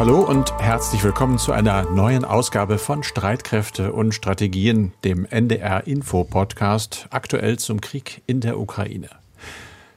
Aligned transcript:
Hallo 0.00 0.20
und 0.20 0.54
herzlich 0.58 1.04
willkommen 1.04 1.36
zu 1.36 1.52
einer 1.52 1.82
neuen 1.90 2.24
Ausgabe 2.24 2.78
von 2.78 3.02
Streitkräfte 3.02 3.92
und 3.92 4.14
Strategien, 4.14 4.94
dem 5.04 5.26
NDR 5.26 5.86
Info 5.86 6.24
Podcast, 6.24 7.06
aktuell 7.10 7.58
zum 7.58 7.82
Krieg 7.82 8.22
in 8.26 8.40
der 8.40 8.58
Ukraine. 8.58 9.10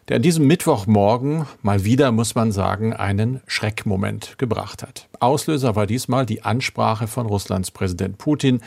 Der 0.10 0.18
an 0.18 0.22
diesem 0.22 0.46
Mittwochmorgen 0.46 1.46
mal 1.62 1.86
wieder, 1.86 2.12
muss 2.12 2.36
man 2.36 2.52
sagen, 2.52 2.92
einen 2.92 3.40
Schreckmoment 3.48 4.38
gebracht 4.38 4.84
hat. 4.84 5.08
Auslöser 5.22 5.78
war 5.78 5.88
diesmal 5.88 6.26
die 6.26 6.42
Ansprache 6.42 7.08
von 7.08 7.26
Russlands 7.26 7.72
Präsident 7.72 8.18
Putin, 8.18 8.60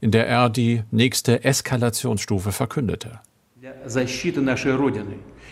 in 0.00 0.10
der 0.10 0.26
er 0.26 0.48
die 0.48 0.84
nächste 0.90 1.44
Eskalationsstufe 1.44 2.50
verkündete. 2.50 3.20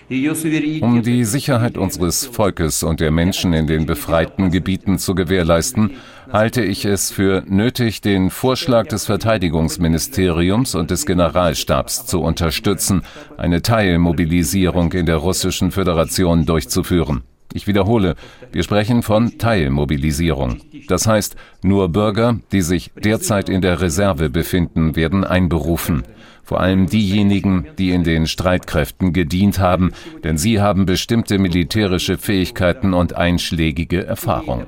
Um 0.08 1.02
die 1.02 1.24
Sicherheit 1.24 1.76
unseres 1.76 2.26
Volkes 2.26 2.84
und 2.84 3.00
der 3.00 3.10
Menschen 3.10 3.52
in 3.52 3.66
den 3.66 3.86
befreiten 3.86 4.52
Gebieten 4.52 4.98
zu 4.98 5.16
gewährleisten, 5.16 5.96
halte 6.30 6.62
ich 6.62 6.84
es 6.84 7.10
für 7.10 7.42
nötig, 7.46 8.02
den 8.02 8.30
Vorschlag 8.30 8.86
des 8.86 9.06
Verteidigungsministeriums 9.06 10.76
und 10.76 10.92
des 10.92 11.06
Generalstabs 11.06 12.06
zu 12.06 12.22
unterstützen, 12.22 13.02
eine 13.36 13.62
Teilmobilisierung 13.62 14.92
in 14.92 15.06
der 15.06 15.16
Russischen 15.16 15.72
Föderation 15.72 16.46
durchzuführen. 16.46 17.24
Ich 17.56 17.66
wiederhole, 17.66 18.16
wir 18.52 18.62
sprechen 18.62 19.02
von 19.02 19.38
Teilmobilisierung. 19.38 20.60
Das 20.88 21.06
heißt, 21.06 21.36
nur 21.62 21.88
Bürger, 21.88 22.38
die 22.52 22.60
sich 22.60 22.90
derzeit 23.02 23.48
in 23.48 23.62
der 23.62 23.80
Reserve 23.80 24.28
befinden, 24.28 24.94
werden 24.94 25.24
einberufen 25.24 26.04
vor 26.46 26.60
allem 26.60 26.86
diejenigen, 26.86 27.66
die 27.76 27.90
in 27.90 28.04
den 28.04 28.28
Streitkräften 28.28 29.12
gedient 29.12 29.58
haben, 29.58 29.90
denn 30.22 30.38
sie 30.38 30.60
haben 30.60 30.86
bestimmte 30.86 31.40
militärische 31.40 32.18
Fähigkeiten 32.18 32.94
und 32.94 33.16
einschlägige 33.16 34.06
Erfahrung. 34.06 34.64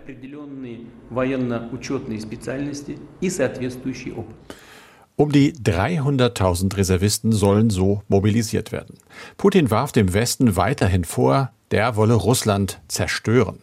Um 5.19 5.33
die 5.33 5.53
300.000 5.53 6.77
Reservisten 6.77 7.33
sollen 7.33 7.71
so 7.71 8.03
mobilisiert 8.07 8.71
werden. 8.71 8.99
Putin 9.37 9.69
warf 9.69 9.91
dem 9.91 10.15
Westen 10.15 10.55
weiterhin 10.55 11.03
vor, 11.03 11.51
der 11.73 11.97
wolle 11.97 12.15
Russland 12.15 12.79
zerstören. 12.87 13.59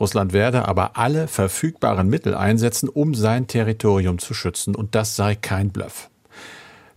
Russland 0.00 0.32
werde 0.32 0.66
aber 0.66 0.96
alle 0.96 1.28
verfügbaren 1.28 2.08
Mittel 2.08 2.34
einsetzen, 2.34 2.88
um 2.88 3.14
sein 3.14 3.46
Territorium 3.46 4.18
zu 4.18 4.34
schützen, 4.34 4.74
und 4.74 4.96
das 4.96 5.14
sei 5.14 5.36
kein 5.36 5.70
Bluff. 5.70 6.10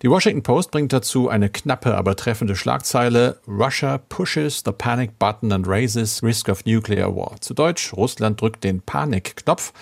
Die 0.02 0.10
Washington 0.10 0.42
Post 0.42 0.72
bringt 0.72 0.94
dazu 0.94 1.30
eine 1.30 1.50
knappe, 1.52 1.96
aber 1.96 2.16
treffende 2.16 2.56
Schlagzeile 2.56 3.38
Russia 3.48 4.00
pushes 4.00 4.64
the 4.66 4.72
panic 4.72 5.20
button 5.20 5.52
and 5.52 5.68
raises 5.68 6.24
risk 6.24 6.50
of 6.50 6.66
nuclear 6.66 7.16
war. 7.16 7.40
Zu 7.40 7.54
Deutsch, 7.54 7.94
Russland 7.94 8.42
drückt 8.42 8.64
den 8.64 8.82
Panikknopf 8.82 9.74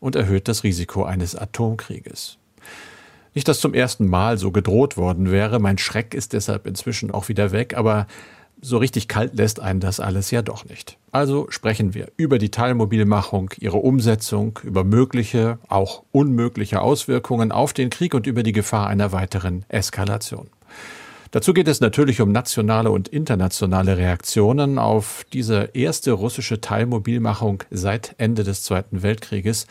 und 0.00 0.16
erhöht 0.16 0.48
das 0.48 0.64
Risiko 0.64 1.04
eines 1.04 1.36
Atomkrieges. 1.36 2.38
Nicht, 3.34 3.48
dass 3.48 3.60
zum 3.60 3.74
ersten 3.74 4.06
Mal 4.08 4.36
so 4.38 4.50
gedroht 4.50 4.96
worden 4.96 5.30
wäre, 5.30 5.58
mein 5.58 5.78
Schreck 5.78 6.14
ist 6.14 6.32
deshalb 6.32 6.66
inzwischen 6.66 7.10
auch 7.10 7.28
wieder 7.28 7.50
weg, 7.50 7.76
aber 7.76 8.06
so 8.64 8.78
richtig 8.78 9.08
kalt 9.08 9.34
lässt 9.34 9.58
einen 9.58 9.80
das 9.80 9.98
alles 9.98 10.30
ja 10.30 10.40
doch 10.40 10.64
nicht. 10.64 10.96
Also 11.10 11.46
sprechen 11.50 11.94
wir 11.94 12.08
über 12.16 12.38
die 12.38 12.50
Teilmobilmachung, 12.50 13.50
ihre 13.58 13.78
Umsetzung, 13.78 14.60
über 14.62 14.84
mögliche, 14.84 15.58
auch 15.68 16.04
unmögliche 16.12 16.80
Auswirkungen 16.80 17.50
auf 17.50 17.72
den 17.72 17.90
Krieg 17.90 18.14
und 18.14 18.26
über 18.26 18.44
die 18.44 18.52
Gefahr 18.52 18.86
einer 18.86 19.10
weiteren 19.10 19.64
Eskalation. 19.68 20.48
Dazu 21.32 21.54
geht 21.54 21.66
es 21.66 21.80
natürlich 21.80 22.20
um 22.20 22.30
nationale 22.30 22.90
und 22.90 23.08
internationale 23.08 23.96
Reaktionen 23.96 24.78
auf 24.78 25.24
diese 25.32 25.70
erste 25.72 26.12
russische 26.12 26.60
Teilmobilmachung 26.60 27.64
seit 27.70 28.14
Ende 28.18 28.44
des 28.44 28.62
Zweiten 28.62 29.02
Weltkrieges 29.02 29.66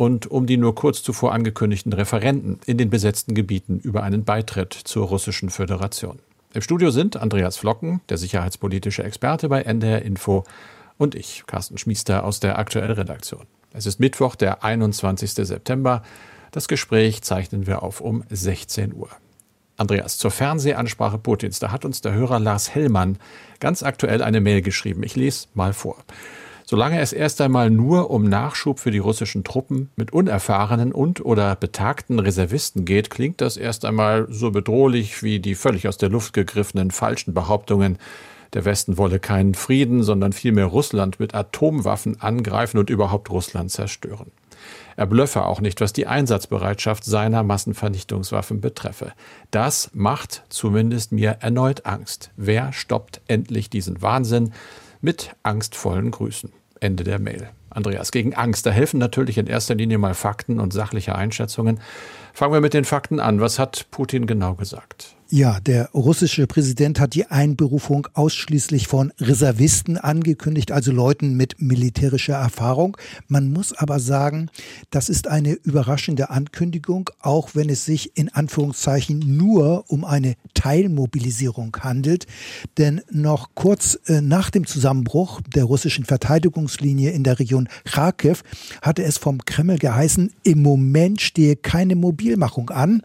und 0.00 0.30
um 0.30 0.46
die 0.46 0.56
nur 0.56 0.74
kurz 0.74 1.02
zuvor 1.02 1.34
angekündigten 1.34 1.92
Referenten 1.92 2.58
in 2.64 2.78
den 2.78 2.88
besetzten 2.88 3.34
Gebieten 3.34 3.80
über 3.80 4.02
einen 4.02 4.24
Beitritt 4.24 4.72
zur 4.72 5.08
Russischen 5.08 5.50
Föderation. 5.50 6.20
Im 6.54 6.62
Studio 6.62 6.90
sind 6.90 7.18
Andreas 7.18 7.58
Flocken, 7.58 8.00
der 8.08 8.16
sicherheitspolitische 8.16 9.04
Experte 9.04 9.50
bei 9.50 9.60
NDR 9.60 10.00
Info, 10.00 10.44
und 10.96 11.14
ich, 11.14 11.44
Carsten 11.46 11.76
Schmiester 11.76 12.24
aus 12.24 12.40
der 12.40 12.58
aktuellen 12.58 12.92
Redaktion. 12.92 13.42
Es 13.74 13.84
ist 13.84 14.00
Mittwoch, 14.00 14.36
der 14.36 14.64
21. 14.64 15.32
September. 15.32 16.02
Das 16.50 16.66
Gespräch 16.66 17.20
zeichnen 17.20 17.66
wir 17.66 17.82
auf 17.82 18.00
um 18.00 18.24
16 18.30 18.94
Uhr. 18.94 19.10
Andreas, 19.76 20.16
zur 20.16 20.30
Fernsehansprache 20.30 21.18
Putins, 21.18 21.58
da 21.58 21.72
hat 21.72 21.84
uns 21.84 22.00
der 22.00 22.14
Hörer 22.14 22.40
Lars 22.40 22.74
Hellmann 22.74 23.18
ganz 23.60 23.82
aktuell 23.82 24.22
eine 24.22 24.40
Mail 24.40 24.62
geschrieben. 24.62 25.02
Ich 25.02 25.14
lese 25.14 25.48
mal 25.52 25.74
vor. 25.74 25.98
Solange 26.70 27.00
es 27.00 27.12
erst 27.12 27.40
einmal 27.40 27.68
nur 27.68 28.12
um 28.12 28.22
Nachschub 28.22 28.78
für 28.78 28.92
die 28.92 28.98
russischen 29.00 29.42
Truppen 29.42 29.90
mit 29.96 30.12
unerfahrenen 30.12 30.92
und 30.92 31.24
oder 31.24 31.56
betagten 31.56 32.20
Reservisten 32.20 32.84
geht, 32.84 33.10
klingt 33.10 33.40
das 33.40 33.56
erst 33.56 33.84
einmal 33.84 34.28
so 34.30 34.52
bedrohlich 34.52 35.24
wie 35.24 35.40
die 35.40 35.56
völlig 35.56 35.88
aus 35.88 35.96
der 35.96 36.10
Luft 36.10 36.32
gegriffenen 36.32 36.92
falschen 36.92 37.34
Behauptungen, 37.34 37.98
der 38.52 38.64
Westen 38.64 38.98
wolle 38.98 39.18
keinen 39.18 39.54
Frieden, 39.54 40.04
sondern 40.04 40.32
vielmehr 40.32 40.66
Russland 40.66 41.18
mit 41.18 41.34
Atomwaffen 41.34 42.20
angreifen 42.20 42.78
und 42.78 42.88
überhaupt 42.88 43.30
Russland 43.30 43.72
zerstören. 43.72 44.30
Er 44.94 45.06
blöffe 45.06 45.46
auch 45.46 45.60
nicht, 45.60 45.80
was 45.80 45.92
die 45.92 46.06
Einsatzbereitschaft 46.06 47.02
seiner 47.02 47.42
Massenvernichtungswaffen 47.42 48.60
betreffe. 48.60 49.10
Das 49.50 49.90
macht 49.92 50.44
zumindest 50.50 51.10
mir 51.10 51.38
erneut 51.40 51.84
Angst. 51.84 52.30
Wer 52.36 52.72
stoppt 52.72 53.22
endlich 53.26 53.70
diesen 53.70 54.02
Wahnsinn? 54.02 54.52
Mit 55.00 55.34
angstvollen 55.42 56.12
Grüßen. 56.12 56.52
Ende 56.80 57.04
der 57.04 57.18
Mail. 57.18 57.50
Andreas, 57.70 58.10
gegen 58.10 58.34
Angst, 58.34 58.66
da 58.66 58.70
helfen 58.70 58.98
natürlich 58.98 59.38
in 59.38 59.46
erster 59.46 59.74
Linie 59.74 59.98
mal 59.98 60.14
Fakten 60.14 60.58
und 60.58 60.72
sachliche 60.72 61.14
Einschätzungen. 61.14 61.80
Fangen 62.32 62.52
wir 62.52 62.60
mit 62.60 62.74
den 62.74 62.84
Fakten 62.84 63.20
an. 63.20 63.40
Was 63.40 63.58
hat 63.58 63.86
Putin 63.90 64.26
genau 64.26 64.54
gesagt? 64.54 65.14
Ja, 65.32 65.60
der 65.60 65.90
russische 65.92 66.48
Präsident 66.48 66.98
hat 66.98 67.14
die 67.14 67.26
Einberufung 67.26 68.08
ausschließlich 68.14 68.88
von 68.88 69.12
Reservisten 69.20 69.96
angekündigt, 69.96 70.72
also 70.72 70.90
Leuten 70.90 71.36
mit 71.36 71.62
militärischer 71.62 72.34
Erfahrung. 72.34 72.96
Man 73.28 73.52
muss 73.52 73.72
aber 73.72 74.00
sagen, 74.00 74.50
das 74.90 75.08
ist 75.08 75.28
eine 75.28 75.52
überraschende 75.52 76.30
Ankündigung, 76.30 77.10
auch 77.20 77.50
wenn 77.54 77.68
es 77.68 77.84
sich 77.84 78.18
in 78.18 78.28
Anführungszeichen 78.28 79.20
nur 79.20 79.84
um 79.86 80.04
eine 80.04 80.34
Teilmobilisierung 80.54 81.76
handelt. 81.78 82.26
Denn 82.76 83.00
noch 83.12 83.50
kurz 83.54 84.00
äh, 84.06 84.20
nach 84.20 84.50
dem 84.50 84.66
Zusammenbruch 84.66 85.42
der 85.54 85.62
russischen 85.62 86.06
Verteidigungslinie 86.06 87.12
in 87.12 87.22
der 87.22 87.38
Region 87.38 87.68
Kharkiv 87.84 88.42
hatte 88.82 89.04
es 89.04 89.16
vom 89.16 89.44
Kreml 89.44 89.78
geheißen, 89.78 90.32
im 90.42 90.60
Moment 90.60 91.20
stehe 91.20 91.54
keine 91.54 91.94
Mobilmachung 91.94 92.70
an. 92.70 93.04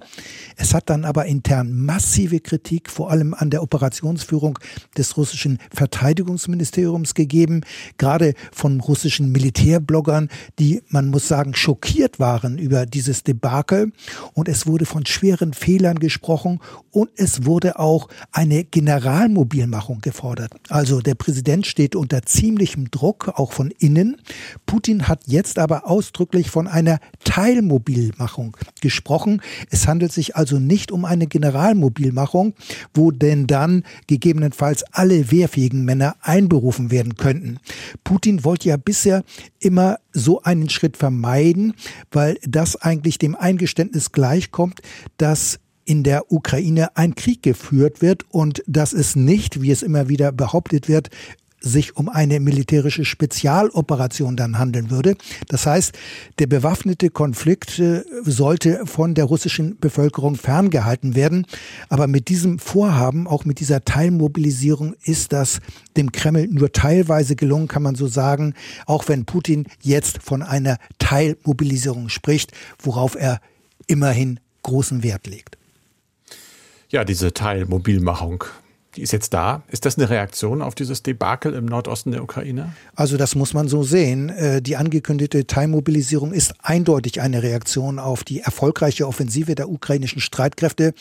Es 0.55 0.73
hat 0.73 0.89
dann 0.89 1.05
aber 1.05 1.27
intern 1.27 1.71
massiv 1.71 2.14
massive 2.15 2.39
Kritik 2.39 2.89
vor 2.89 3.11
allem 3.11 3.33
an 3.33 3.49
der 3.49 3.61
Operationsführung 3.61 4.57
des 4.97 5.17
russischen 5.17 5.59
Verteidigungsministeriums 5.73 7.13
gegeben, 7.13 7.61
gerade 7.97 8.35
von 8.53 8.79
russischen 8.79 9.33
Militärbloggern, 9.33 10.29
die, 10.57 10.81
man 10.87 11.09
muss 11.09 11.27
sagen, 11.27 11.55
schockiert 11.55 12.17
waren 12.17 12.57
über 12.57 12.85
dieses 12.85 13.23
Debakel. 13.23 13.91
Und 14.33 14.47
es 14.47 14.65
wurde 14.65 14.85
von 14.85 15.05
schweren 15.05 15.51
Fehlern 15.53 15.99
gesprochen 15.99 16.61
und 16.89 17.09
es 17.17 17.45
wurde 17.45 17.79
auch 17.79 18.07
eine 18.31 18.63
Generalmobilmachung 18.63 19.99
gefordert. 19.99 20.53
Also 20.69 21.01
der 21.01 21.15
Präsident 21.15 21.67
steht 21.67 21.97
unter 21.97 22.21
ziemlichem 22.21 22.89
Druck, 22.91 23.33
auch 23.35 23.51
von 23.51 23.71
innen. 23.79 24.21
Putin 24.65 25.09
hat 25.09 25.23
jetzt 25.25 25.59
aber 25.59 25.85
ausdrücklich 25.85 26.49
von 26.49 26.69
einer 26.69 26.99
Teilmobilmachung 27.25 28.55
gesprochen. 28.79 29.41
Es 29.69 29.85
handelt 29.85 30.13
sich 30.13 30.37
also 30.37 30.59
nicht 30.59 30.93
um 30.93 31.03
eine 31.03 31.27
Generalmobilmachung, 31.27 32.04
Spielmachung, 32.05 32.53
wo 32.93 33.09
denn 33.09 33.47
dann 33.47 33.83
gegebenenfalls 34.05 34.83
alle 34.91 35.31
wehrfähigen 35.31 35.83
Männer 35.85 36.16
einberufen 36.21 36.91
werden 36.91 37.16
könnten. 37.16 37.57
Putin 38.03 38.43
wollte 38.43 38.69
ja 38.69 38.77
bisher 38.77 39.23
immer 39.59 39.97
so 40.13 40.43
einen 40.43 40.69
Schritt 40.69 40.97
vermeiden, 40.97 41.73
weil 42.11 42.37
das 42.43 42.75
eigentlich 42.75 43.17
dem 43.17 43.35
Eingeständnis 43.35 44.11
gleichkommt, 44.11 44.81
dass 45.17 45.59
in 45.84 46.03
der 46.03 46.31
Ukraine 46.31 46.96
ein 46.96 47.16
Krieg 47.16 47.41
geführt 47.41 48.02
wird 48.02 48.25
und 48.29 48.63
dass 48.67 48.93
es 48.93 49.16
nicht, 49.16 49.61
wie 49.61 49.72
es 49.72 49.84
immer 49.84 50.09
wieder 50.09 50.31
behauptet 50.31 50.87
wird, 50.87 51.09
sich 51.66 51.97
um 51.97 52.08
eine 52.09 52.40
militärische 52.40 53.03
Spezialoperation 53.03 54.38
dann 54.38 54.59
handeln 54.59 54.91
würde. 54.91 55.16
Das 55.47 55.66
heißt, 55.66 55.94
der 56.40 56.47
bewaffnete 56.47 57.09
Konflikt 57.09 57.79
äh, 57.79 58.03
sollte 58.23 58.85
von 58.85 59.16
der 59.16 59.26
russischen 59.26 59.78
Bevölkerung 59.79 60.35
ferngehalten 60.35 61.16
werden. 61.16 61.47
Aber 61.90 62.08
mit 62.08 62.29
diesem 62.29 62.59
Vorhaben, 62.59 63.28
auch 63.28 63.46
mit 63.46 63.59
dieser 63.59 63.84
Teilmobilisierung, 63.84 64.96
ist 65.03 65.34
das 65.34 65.59
dem 65.97 66.12
Kreml 66.12 66.47
nur 66.47 66.72
teilweise 66.72 67.35
gelungen, 67.35 67.67
kann 67.67 67.84
man 67.84 67.96
so 67.96 68.08
sagen, 68.08 68.53
auch 68.85 69.08
wenn 69.08 69.26
Putin 69.26 69.66
jetzt 69.82 70.20
von 70.22 70.44
einer 70.44 70.78
Teilmobilisierung 71.00 72.09
spricht, 72.09 72.52
worauf 72.79 73.16
er 73.16 73.41
immerhin 73.88 74.40
großen 74.62 75.03
Wert 75.03 75.26
legt. 75.28 75.58
Ja, 76.90 77.03
diese 77.03 77.34
Teilmobilmachung 77.34 78.44
die 78.95 79.01
ist 79.01 79.11
jetzt 79.11 79.33
da. 79.33 79.63
Ist 79.67 79.85
das 79.85 79.97
eine 79.97 80.09
Reaktion 80.09 80.61
auf 80.61 80.75
dieses 80.75 81.03
Debakel 81.03 81.53
im 81.53 81.65
Nordosten 81.65 82.11
der 82.11 82.23
Ukraine? 82.23 82.73
Also 82.95 83.17
das 83.17 83.35
muss 83.35 83.53
man 83.53 83.67
so 83.67 83.83
sehen. 83.83 84.29
Äh, 84.29 84.61
die 84.61 84.77
angekündigte 84.77 85.47
Teilmobilisierung 85.47 86.31
ist 86.31 86.53
eindeutig 86.61 87.21
eine 87.21 87.43
Reaktion 87.43 87.99
auf 87.99 88.23
die 88.23 88.41
erfolgreiche 88.41 89.07
Offensive 89.07 89.55
der 89.55 89.69
ukrainischen 89.69 90.21
Streitkräfte. 90.21 90.93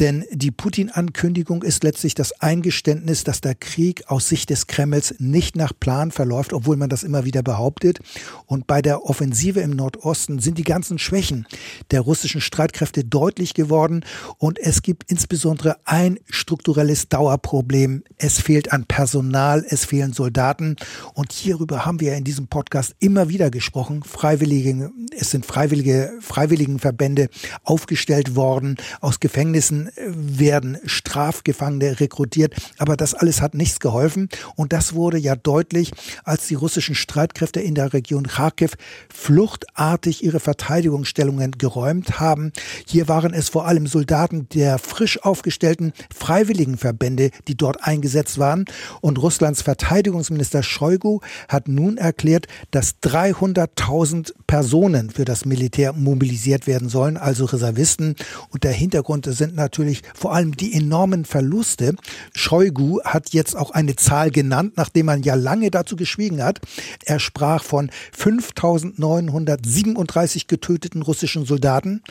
Denn 0.00 0.24
die 0.30 0.50
Putin-Ankündigung 0.50 1.62
ist 1.62 1.82
letztlich 1.82 2.14
das 2.14 2.40
Eingeständnis, 2.40 3.24
dass 3.24 3.40
der 3.40 3.54
Krieg 3.54 4.04
aus 4.08 4.28
Sicht 4.28 4.50
des 4.50 4.66
Kremls 4.66 5.14
nicht 5.18 5.56
nach 5.56 5.72
Plan 5.78 6.10
verläuft, 6.10 6.52
obwohl 6.52 6.76
man 6.76 6.88
das 6.88 7.02
immer 7.02 7.24
wieder 7.24 7.42
behauptet. 7.42 7.98
Und 8.46 8.66
bei 8.66 8.82
der 8.82 9.04
Offensive 9.04 9.60
im 9.60 9.70
Nordosten 9.70 10.38
sind 10.38 10.58
die 10.58 10.64
ganzen 10.64 10.98
Schwächen 10.98 11.46
der 11.90 12.00
russischen 12.00 12.40
Streitkräfte 12.40 13.04
deutlich 13.04 13.54
geworden. 13.54 14.04
Und 14.38 14.58
es 14.58 14.82
gibt 14.82 15.10
insbesondere 15.10 15.76
ein 15.84 16.18
strukturelles 16.28 17.08
Dauerproblem. 17.24 18.04
Es 18.18 18.38
fehlt 18.38 18.70
an 18.72 18.84
Personal, 18.84 19.64
es 19.66 19.86
fehlen 19.86 20.12
Soldaten. 20.12 20.76
Und 21.14 21.32
hierüber 21.32 21.86
haben 21.86 22.00
wir 22.00 22.14
in 22.14 22.24
diesem 22.24 22.48
Podcast 22.48 22.94
immer 22.98 23.30
wieder 23.30 23.50
gesprochen. 23.50 24.02
Freiwillige, 24.02 24.90
es 25.18 25.30
sind 25.30 25.46
freiwillige, 25.46 26.12
Freiwilligenverbände 26.20 27.28
aufgestellt 27.62 28.36
worden. 28.36 28.76
Aus 29.00 29.20
Gefängnissen 29.20 29.90
werden 29.96 30.76
Strafgefangene 30.84 31.98
rekrutiert. 32.00 32.54
Aber 32.76 32.94
das 32.94 33.14
alles 33.14 33.40
hat 33.40 33.54
nichts 33.54 33.80
geholfen. 33.80 34.28
Und 34.54 34.74
das 34.74 34.92
wurde 34.92 35.16
ja 35.16 35.34
deutlich, 35.34 35.92
als 36.24 36.46
die 36.48 36.56
russischen 36.56 36.94
Streitkräfte 36.94 37.60
in 37.60 37.74
der 37.74 37.94
Region 37.94 38.26
Kharkiv 38.26 38.74
fluchtartig 39.08 40.22
ihre 40.22 40.40
Verteidigungsstellungen 40.40 41.52
geräumt 41.52 42.20
haben. 42.20 42.52
Hier 42.86 43.08
waren 43.08 43.32
es 43.32 43.48
vor 43.48 43.66
allem 43.66 43.86
Soldaten 43.86 44.46
der 44.50 44.78
frisch 44.78 45.22
aufgestellten 45.22 45.94
Freiwilligenverbände, 46.14 47.13
die 47.16 47.56
dort 47.56 47.84
eingesetzt 47.84 48.38
waren. 48.38 48.64
Und 49.00 49.20
Russlands 49.20 49.62
Verteidigungsminister 49.62 50.62
Shoigu 50.62 51.20
hat 51.48 51.68
nun 51.68 51.96
erklärt, 51.96 52.46
dass 52.70 52.96
300.000 53.02 54.32
Personen 54.46 55.10
für 55.10 55.24
das 55.24 55.44
Militär 55.44 55.92
mobilisiert 55.92 56.66
werden 56.66 56.88
sollen, 56.88 57.16
also 57.16 57.44
Reservisten. 57.44 58.16
Und 58.50 58.64
der 58.64 58.72
Hintergrund 58.72 59.26
sind 59.26 59.54
natürlich 59.54 60.02
vor 60.14 60.34
allem 60.34 60.56
die 60.56 60.74
enormen 60.74 61.24
Verluste. 61.24 61.94
Shoigu 62.34 63.00
hat 63.04 63.30
jetzt 63.30 63.56
auch 63.56 63.70
eine 63.70 63.94
Zahl 63.96 64.30
genannt, 64.30 64.74
nachdem 64.76 65.06
man 65.06 65.22
ja 65.22 65.34
lange 65.34 65.70
dazu 65.70 65.96
geschwiegen 65.96 66.42
hat. 66.42 66.60
Er 67.04 67.20
sprach 67.20 67.64
von 67.64 67.90
5.937 68.18 70.46
getöteten 70.46 71.02
russischen 71.02 71.46
Soldaten. 71.46 72.02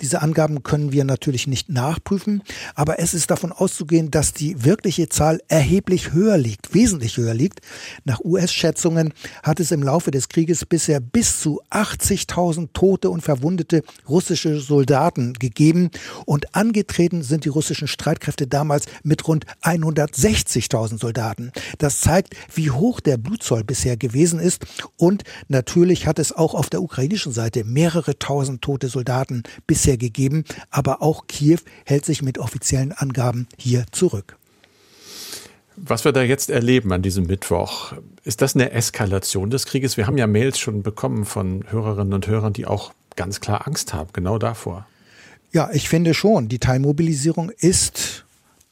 Diese 0.00 0.22
Angaben 0.22 0.62
können 0.62 0.92
wir 0.92 1.04
natürlich 1.04 1.46
nicht 1.46 1.68
nachprüfen, 1.68 2.42
aber 2.74 2.98
es 2.98 3.12
ist 3.14 3.30
davon 3.30 3.52
auszugehen, 3.52 4.10
dass 4.10 4.32
die 4.32 4.47
wirkliche 4.58 5.08
Zahl 5.08 5.40
erheblich 5.48 6.12
höher 6.12 6.38
liegt, 6.38 6.74
wesentlich 6.74 7.16
höher 7.16 7.34
liegt. 7.34 7.60
Nach 8.04 8.20
US-Schätzungen 8.24 9.12
hat 9.42 9.60
es 9.60 9.70
im 9.70 9.82
Laufe 9.82 10.10
des 10.10 10.28
Krieges 10.28 10.64
bisher 10.64 11.00
bis 11.00 11.40
zu 11.40 11.60
80.000 11.70 12.68
tote 12.72 13.10
und 13.10 13.22
verwundete 13.22 13.82
russische 14.08 14.60
Soldaten 14.60 15.34
gegeben 15.34 15.90
und 16.24 16.54
angetreten 16.54 17.22
sind 17.22 17.44
die 17.44 17.50
russischen 17.50 17.88
Streitkräfte 17.88 18.46
damals 18.46 18.86
mit 19.02 19.26
rund 19.28 19.44
160.000 19.62 20.98
Soldaten. 20.98 21.52
Das 21.78 22.00
zeigt, 22.00 22.34
wie 22.54 22.70
hoch 22.70 23.00
der 23.00 23.16
Blutzoll 23.16 23.64
bisher 23.64 23.96
gewesen 23.96 24.40
ist 24.40 24.64
und 24.96 25.24
natürlich 25.48 26.06
hat 26.06 26.18
es 26.18 26.32
auch 26.32 26.54
auf 26.54 26.70
der 26.70 26.82
ukrainischen 26.82 27.32
Seite 27.32 27.64
mehrere 27.64 28.18
tausend 28.18 28.62
tote 28.62 28.88
Soldaten 28.88 29.42
bisher 29.66 29.96
gegeben, 29.96 30.44
aber 30.70 31.02
auch 31.02 31.26
Kiew 31.26 31.58
hält 31.84 32.04
sich 32.04 32.22
mit 32.22 32.38
offiziellen 32.38 32.92
Angaben 32.92 33.46
hier 33.56 33.84
zurück. 33.92 34.37
Was 35.80 36.04
wir 36.04 36.12
da 36.12 36.22
jetzt 36.22 36.50
erleben 36.50 36.92
an 36.92 37.02
diesem 37.02 37.26
Mittwoch, 37.26 37.92
ist 38.24 38.42
das 38.42 38.54
eine 38.54 38.72
Eskalation 38.72 39.50
des 39.50 39.64
Krieges? 39.64 39.96
Wir 39.96 40.06
haben 40.06 40.18
ja 40.18 40.26
Mails 40.26 40.58
schon 40.58 40.82
bekommen 40.82 41.24
von 41.24 41.64
Hörerinnen 41.68 42.14
und 42.14 42.26
Hörern, 42.26 42.52
die 42.52 42.66
auch 42.66 42.92
ganz 43.14 43.40
klar 43.40 43.66
Angst 43.66 43.94
haben, 43.94 44.10
genau 44.12 44.38
davor. 44.38 44.86
Ja, 45.52 45.70
ich 45.72 45.88
finde 45.88 46.14
schon, 46.14 46.48
die 46.48 46.58
Teilmobilisierung 46.58 47.50
ist 47.50 48.26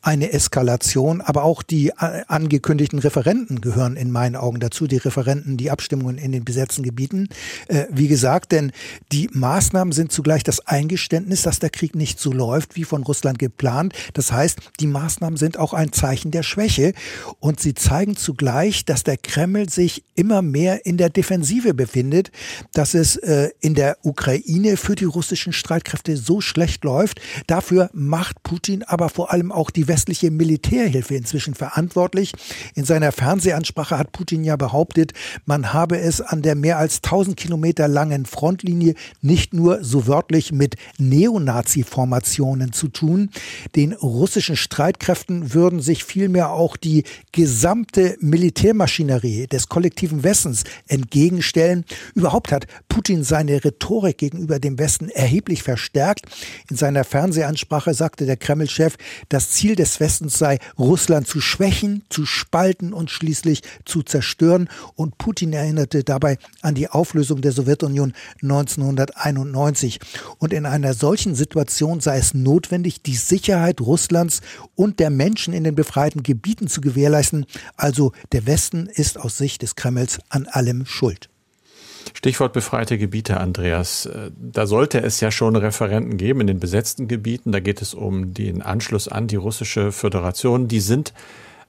eine 0.06 0.32
Eskalation, 0.32 1.20
aber 1.20 1.42
auch 1.42 1.64
die 1.64 1.88
äh, 1.88 2.22
angekündigten 2.28 3.00
Referenten 3.00 3.60
gehören 3.60 3.96
in 3.96 4.12
meinen 4.12 4.36
Augen 4.36 4.60
dazu, 4.60 4.86
die 4.86 4.98
Referenten, 4.98 5.56
die 5.56 5.72
Abstimmungen 5.72 6.16
in 6.16 6.30
den 6.30 6.44
besetzten 6.44 6.84
Gebieten. 6.84 7.28
Äh, 7.66 7.86
wie 7.90 8.06
gesagt, 8.06 8.52
denn 8.52 8.70
die 9.10 9.28
Maßnahmen 9.32 9.90
sind 9.90 10.12
zugleich 10.12 10.44
das 10.44 10.64
Eingeständnis, 10.64 11.42
dass 11.42 11.58
der 11.58 11.70
Krieg 11.70 11.96
nicht 11.96 12.20
so 12.20 12.32
läuft 12.32 12.76
wie 12.76 12.84
von 12.84 13.02
Russland 13.02 13.40
geplant. 13.40 13.94
Das 14.14 14.30
heißt, 14.30 14.60
die 14.78 14.86
Maßnahmen 14.86 15.36
sind 15.36 15.58
auch 15.58 15.72
ein 15.72 15.90
Zeichen 15.90 16.30
der 16.30 16.44
Schwäche 16.44 16.92
und 17.40 17.58
sie 17.58 17.74
zeigen 17.74 18.16
zugleich, 18.16 18.84
dass 18.84 19.02
der 19.02 19.16
Kreml 19.16 19.68
sich 19.68 20.04
immer 20.14 20.40
mehr 20.40 20.86
in 20.86 20.98
der 20.98 21.10
Defensive 21.10 21.74
befindet, 21.74 22.30
dass 22.72 22.94
es 22.94 23.16
äh, 23.16 23.50
in 23.58 23.74
der 23.74 23.98
Ukraine 24.02 24.76
für 24.76 24.94
die 24.94 25.04
russischen 25.04 25.52
Streitkräfte 25.52 26.16
so 26.16 26.40
schlecht 26.40 26.84
läuft. 26.84 27.20
Dafür 27.48 27.90
macht 27.92 28.44
Putin 28.44 28.84
aber 28.84 29.08
vor 29.08 29.32
allem 29.32 29.50
auch 29.50 29.72
die 29.72 29.88
westliche 29.96 30.30
Militärhilfe 30.30 31.14
inzwischen 31.14 31.54
verantwortlich. 31.54 32.32
In 32.74 32.84
seiner 32.84 33.12
Fernsehansprache 33.12 33.96
hat 33.96 34.12
Putin 34.12 34.44
ja 34.44 34.56
behauptet, 34.56 35.14
man 35.46 35.72
habe 35.72 35.98
es 35.98 36.20
an 36.20 36.42
der 36.42 36.54
mehr 36.54 36.76
als 36.76 36.96
1000 36.96 37.34
Kilometer 37.34 37.88
langen 37.88 38.26
Frontlinie 38.26 38.94
nicht 39.22 39.54
nur 39.54 39.82
so 39.82 40.06
wörtlich 40.06 40.52
mit 40.52 40.74
Neonazi-Formationen 40.98 42.74
zu 42.74 42.88
tun. 42.88 43.30
Den 43.74 43.94
russischen 43.94 44.56
Streitkräften 44.56 45.54
würden 45.54 45.80
sich 45.80 46.04
vielmehr 46.04 46.50
auch 46.50 46.76
die 46.76 47.04
gesamte 47.32 48.18
Militärmaschinerie 48.20 49.46
des 49.46 49.70
kollektiven 49.70 50.22
Westens 50.22 50.64
entgegenstellen. 50.88 51.86
Überhaupt 52.14 52.52
hat 52.52 52.66
Putin 52.90 53.24
seine 53.24 53.64
Rhetorik 53.64 54.18
gegenüber 54.18 54.58
dem 54.58 54.78
Westen 54.78 55.08
erheblich 55.08 55.62
verstärkt. 55.62 56.26
In 56.68 56.76
seiner 56.76 57.04
Fernsehansprache 57.04 57.94
sagte 57.94 58.26
der 58.26 58.36
Kreml-Chef, 58.36 58.96
das 59.30 59.52
Ziel 59.52 59.74
des 59.76 60.00
Westens 60.00 60.38
sei, 60.38 60.58
Russland 60.78 61.28
zu 61.28 61.40
schwächen, 61.40 62.02
zu 62.08 62.26
spalten 62.26 62.92
und 62.92 63.10
schließlich 63.10 63.62
zu 63.84 64.02
zerstören. 64.02 64.68
Und 64.94 65.18
Putin 65.18 65.52
erinnerte 65.52 66.02
dabei 66.02 66.38
an 66.62 66.74
die 66.74 66.88
Auflösung 66.88 67.40
der 67.40 67.52
Sowjetunion 67.52 68.12
1991. 68.42 70.00
Und 70.38 70.52
in 70.52 70.66
einer 70.66 70.94
solchen 70.94 71.34
Situation 71.34 72.00
sei 72.00 72.18
es 72.18 72.34
notwendig, 72.34 73.02
die 73.02 73.16
Sicherheit 73.16 73.80
Russlands 73.80 74.40
und 74.74 74.98
der 74.98 75.10
Menschen 75.10 75.54
in 75.54 75.64
den 75.64 75.74
befreiten 75.74 76.22
Gebieten 76.22 76.68
zu 76.68 76.80
gewährleisten. 76.80 77.46
Also 77.76 78.12
der 78.32 78.46
Westen 78.46 78.86
ist 78.86 79.18
aus 79.18 79.38
Sicht 79.38 79.62
des 79.62 79.76
Kremls 79.76 80.18
an 80.28 80.46
allem 80.46 80.86
schuld. 80.86 81.28
Stichwort 82.16 82.54
befreite 82.54 82.96
Gebiete, 82.96 83.38
Andreas. 83.40 84.06
Äh, 84.06 84.30
da 84.40 84.66
sollte 84.66 85.02
es 85.02 85.20
ja 85.20 85.30
schon 85.30 85.54
Referenten 85.54 86.16
geben 86.16 86.40
in 86.40 86.46
den 86.46 86.58
besetzten 86.58 87.08
Gebieten. 87.08 87.52
Da 87.52 87.60
geht 87.60 87.82
es 87.82 87.92
um 87.92 88.32
den 88.32 88.62
Anschluss 88.62 89.06
an 89.06 89.26
die 89.26 89.36
russische 89.36 89.92
Föderation. 89.92 90.66
Die 90.66 90.80
sind 90.80 91.12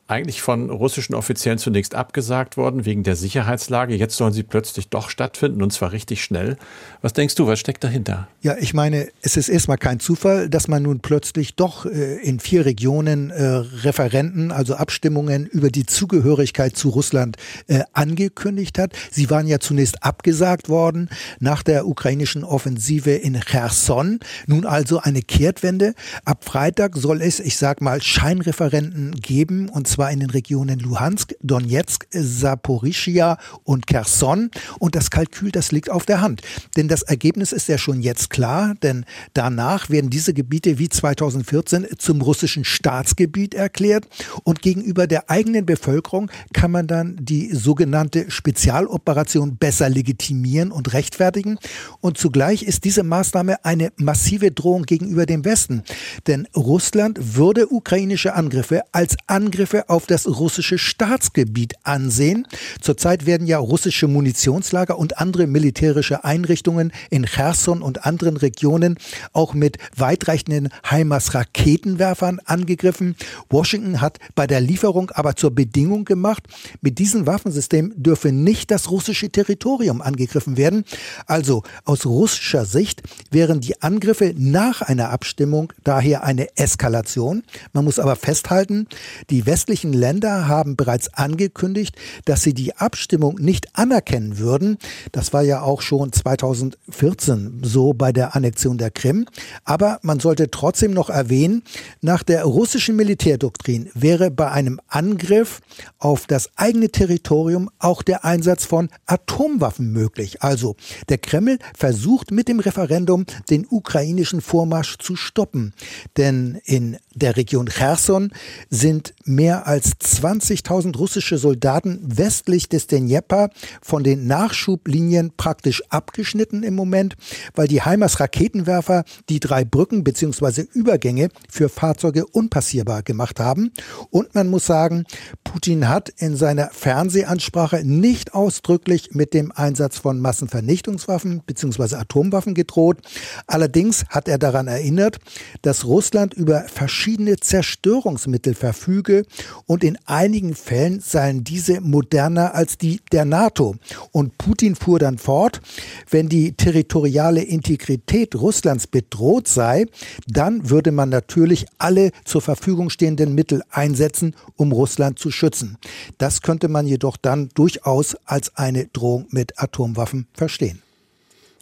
eigentlich 0.07 0.41
von 0.41 0.69
russischen 0.69 1.15
Offiziellen 1.15 1.59
zunächst 1.59 1.93
abgesagt 1.93 2.55
worden 2.55 2.85
wegen 2.85 3.03
der 3.03 3.15
Sicherheitslage. 3.15 3.95
Jetzt 3.95 4.15
sollen 4.15 4.31
sie 4.31 4.43
plötzlich 4.43 4.89
doch 4.89 5.09
stattfinden 5.09 5.61
und 5.61 5.73
zwar 5.73 5.91
richtig 5.91 6.23
schnell. 6.23 6.57
Was 7.01 7.13
denkst 7.13 7.35
du, 7.35 7.45
was 7.47 7.59
steckt 7.59 7.83
dahinter? 7.83 8.27
Ja, 8.41 8.55
ich 8.57 8.73
meine, 8.73 9.09
es 9.21 9.35
ist 9.35 9.49
erstmal 9.49 9.77
kein 9.77 9.99
Zufall, 9.99 10.49
dass 10.49 10.69
man 10.69 10.83
nun 10.83 11.01
plötzlich 11.01 11.55
doch 11.55 11.85
äh, 11.85 12.15
in 12.21 12.39
vier 12.39 12.65
Regionen 12.65 13.31
äh, 13.31 13.43
Referenten, 13.43 14.51
also 14.51 14.75
Abstimmungen 14.75 15.45
über 15.45 15.69
die 15.69 15.85
Zugehörigkeit 15.85 16.77
zu 16.77 16.89
Russland 16.89 17.35
äh, 17.67 17.81
angekündigt 17.91 18.79
hat. 18.79 18.93
Sie 19.11 19.29
waren 19.29 19.47
ja 19.47 19.59
zunächst 19.59 20.03
abgesagt 20.03 20.69
worden 20.69 21.09
nach 21.39 21.63
der 21.63 21.85
ukrainischen 21.85 22.45
Offensive 22.45 23.11
in 23.11 23.39
Cherson. 23.41 24.19
Nun 24.45 24.65
also 24.65 24.99
eine 24.99 25.21
Kehrtwende. 25.21 25.93
Ab 26.23 26.45
Freitag 26.45 26.95
soll 26.95 27.21
es, 27.21 27.41
ich 27.41 27.57
sag 27.57 27.81
mal, 27.81 28.01
Scheinreferenten 28.01 29.11
geben 29.19 29.67
und 29.67 29.96
zwar 29.97 30.11
in 30.11 30.19
den 30.19 30.29
Regionen 30.29 30.77
Luhansk, 30.77 31.33
Donetsk, 31.41 32.05
Saporischia 32.11 33.39
und 33.63 33.87
Kherson. 33.87 34.51
Und 34.77 34.93
das 34.93 35.09
Kalkül, 35.09 35.51
das 35.51 35.71
liegt 35.71 35.89
auf 35.89 36.05
der 36.05 36.21
Hand. 36.21 36.43
Denn 36.75 36.87
das 36.87 37.01
Ergebnis 37.01 37.51
ist 37.51 37.67
ja 37.67 37.79
schon 37.79 38.01
jetzt 38.01 38.29
klar, 38.29 38.75
denn 38.83 39.05
danach 39.33 39.89
werden 39.89 40.11
diese 40.11 40.35
Gebiete 40.35 40.77
wie 40.77 40.87
2014 40.87 41.87
zum 41.97 42.21
russischen 42.21 42.63
Staatsgebiet 42.63 43.55
erklärt 43.55 44.07
und 44.43 44.61
gegenüber 44.61 45.07
der 45.07 45.31
eigenen 45.31 45.65
Bevölkerung 45.65 46.29
kann 46.53 46.69
man 46.69 46.85
dann 46.85 47.17
die 47.19 47.55
sogenannte 47.55 48.29
Spezialoperation 48.29 49.57
besser 49.57 49.89
legitimieren 49.89 50.71
und 50.71 50.93
rechtfertigen. 50.93 51.57
Und 52.01 52.19
zugleich 52.19 52.61
ist 52.61 52.83
diese 52.83 53.01
Maßnahme 53.01 53.65
eine 53.65 53.91
massive 53.97 54.51
Drohung 54.51 54.83
gegenüber 54.83 55.25
dem 55.25 55.43
Westen. 55.43 55.81
Denn 56.27 56.47
Russland 56.55 57.35
würde 57.35 57.67
ukrainische 57.67 58.35
Angriffe 58.35 58.83
als 58.91 59.15
Angriffe 59.25 59.86
auf 59.87 60.05
das 60.05 60.27
russische 60.27 60.77
Staatsgebiet 60.77 61.75
ansehen. 61.83 62.47
Zurzeit 62.81 63.25
werden 63.25 63.47
ja 63.47 63.57
russische 63.57 64.07
Munitionslager 64.07 64.97
und 64.97 65.17
andere 65.19 65.47
militärische 65.47 66.23
Einrichtungen 66.23 66.91
in 67.09 67.25
Cherson 67.25 67.81
und 67.81 68.05
anderen 68.05 68.37
Regionen 68.37 68.97
auch 69.33 69.53
mit 69.53 69.77
weitreichenden 69.95 70.69
HIMARS-Raketenwerfern 70.83 72.39
angegriffen. 72.45 73.15
Washington 73.49 74.01
hat 74.01 74.19
bei 74.35 74.47
der 74.47 74.61
Lieferung 74.61 75.11
aber 75.11 75.35
zur 75.35 75.51
Bedingung 75.51 76.05
gemacht, 76.05 76.43
mit 76.81 76.99
diesem 76.99 77.27
Waffensystem 77.27 77.93
dürfe 77.95 78.31
nicht 78.31 78.71
das 78.71 78.91
russische 78.91 79.29
Territorium 79.29 80.01
angegriffen 80.01 80.57
werden. 80.57 80.83
Also 81.25 81.63
aus 81.85 82.05
russischer 82.05 82.65
Sicht 82.65 83.03
wären 83.31 83.61
die 83.61 83.81
Angriffe 83.81 84.33
nach 84.37 84.81
einer 84.81 85.09
Abstimmung 85.09 85.73
daher 85.83 86.23
eine 86.23 86.55
Eskalation. 86.57 87.43
Man 87.73 87.85
muss 87.85 87.99
aber 87.99 88.15
festhalten, 88.15 88.87
die 89.29 89.45
westlichen 89.77 89.93
Länder 89.93 90.47
haben 90.47 90.75
bereits 90.75 91.13
angekündigt, 91.13 91.95
dass 92.25 92.41
sie 92.41 92.55
die 92.55 92.75
Abstimmung 92.75 93.35
nicht 93.35 93.77
anerkennen 93.77 94.39
würden. 94.39 94.79
Das 95.11 95.33
war 95.33 95.43
ja 95.43 95.61
auch 95.61 95.81
schon 95.81 96.11
2014 96.11 97.59
so 97.61 97.93
bei 97.93 98.11
der 98.11 98.35
Annexion 98.35 98.79
der 98.79 98.89
Krim. 98.89 99.27
Aber 99.65 99.99
man 100.01 100.19
sollte 100.19 100.49
trotzdem 100.49 100.93
noch 100.93 101.11
erwähnen, 101.11 101.61
nach 102.01 102.23
der 102.23 102.43
russischen 102.43 102.95
Militärdoktrin 102.95 103.91
wäre 103.93 104.31
bei 104.31 104.49
einem 104.49 104.79
Angriff 104.87 105.59
auf 105.99 106.25
das 106.25 106.49
eigene 106.55 106.89
Territorium 106.89 107.69
auch 107.77 108.01
der 108.01 108.25
Einsatz 108.25 108.65
von 108.65 108.89
Atomwaffen 109.05 109.91
möglich. 109.91 110.41
Also 110.41 110.75
der 111.07 111.19
Kreml 111.19 111.59
versucht 111.77 112.31
mit 112.31 112.47
dem 112.47 112.59
Referendum 112.59 113.27
den 113.51 113.67
ukrainischen 113.69 114.41
Vormarsch 114.41 114.97
zu 114.97 115.15
stoppen. 115.15 115.73
Denn 116.17 116.59
in 116.65 116.97
der 117.13 117.37
Region 117.37 117.67
Cherson 117.67 118.31
sind 118.71 119.13
mehr 119.23 119.66
als 119.67 119.99
20.000 119.99 120.95
russische 120.95 121.37
Soldaten 121.37 121.99
westlich 122.01 122.69
des 122.69 122.87
Dnjepr 122.87 123.49
von 123.81 124.01
den 124.01 124.25
Nachschublinien 124.25 125.33
praktisch 125.35 125.83
abgeschnitten 125.89 126.63
im 126.63 126.73
Moment, 126.73 127.17
weil 127.53 127.67
die 127.67 127.81
Heimers 127.81 128.21
Raketenwerfer 128.21 129.03
die 129.27 129.41
drei 129.41 129.65
Brücken 129.65 130.05
bzw. 130.05 130.61
Übergänge 130.73 131.27
für 131.49 131.67
Fahrzeuge 131.67 132.25
unpassierbar 132.25 133.03
gemacht 133.03 133.41
haben. 133.41 133.73
Und 134.09 134.33
man 134.35 134.47
muss 134.47 134.65
sagen, 134.65 135.03
Putin 135.43 135.89
hat 135.89 136.07
in 136.15 136.37
seiner 136.37 136.69
Fernsehansprache 136.69 137.83
nicht 137.83 138.33
ausdrücklich 138.33 139.09
mit 139.11 139.33
dem 139.33 139.51
Einsatz 139.51 139.97
von 139.97 140.21
Massenvernichtungswaffen 140.21 141.41
bzw. 141.45 141.95
Atomwaffen 141.95 142.53
gedroht. 142.53 142.99
Allerdings 143.47 144.05
hat 144.07 144.29
er 144.29 144.37
daran 144.37 144.67
erinnert, 144.67 145.17
dass 145.61 145.83
Russland 145.83 146.33
über 146.33 146.61
verschiedene 146.69 147.35
Zerstörungsmittel 147.35 148.53
verfüge 148.53 149.25
und 149.65 149.83
in 149.83 149.97
einigen 150.05 150.55
Fällen 150.55 150.99
seien 150.99 151.43
diese 151.43 151.81
moderner 151.81 152.55
als 152.55 152.77
die 152.77 153.01
der 153.11 153.25
NATO. 153.25 153.75
Und 154.11 154.37
Putin 154.37 154.75
fuhr 154.75 154.99
dann 154.99 155.17
fort, 155.17 155.61
wenn 156.09 156.29
die 156.29 156.53
territoriale 156.53 157.41
Integrität 157.41 158.35
Russlands 158.35 158.87
bedroht 158.87 159.47
sei, 159.47 159.85
dann 160.27 160.69
würde 160.69 160.91
man 160.91 161.09
natürlich 161.09 161.65
alle 161.77 162.11
zur 162.25 162.41
Verfügung 162.41 162.89
stehenden 162.89 163.35
Mittel 163.35 163.63
einsetzen, 163.69 164.35
um 164.55 164.71
Russland 164.71 165.19
zu 165.19 165.31
schützen. 165.31 165.77
Das 166.17 166.41
könnte 166.41 166.67
man 166.67 166.87
jedoch 166.87 167.17
dann 167.17 167.49
durchaus 167.53 168.15
als 168.25 168.55
eine 168.55 168.87
Drohung 168.87 169.27
mit 169.29 169.59
Atomwaffen 169.61 170.27
verstehen. 170.33 170.81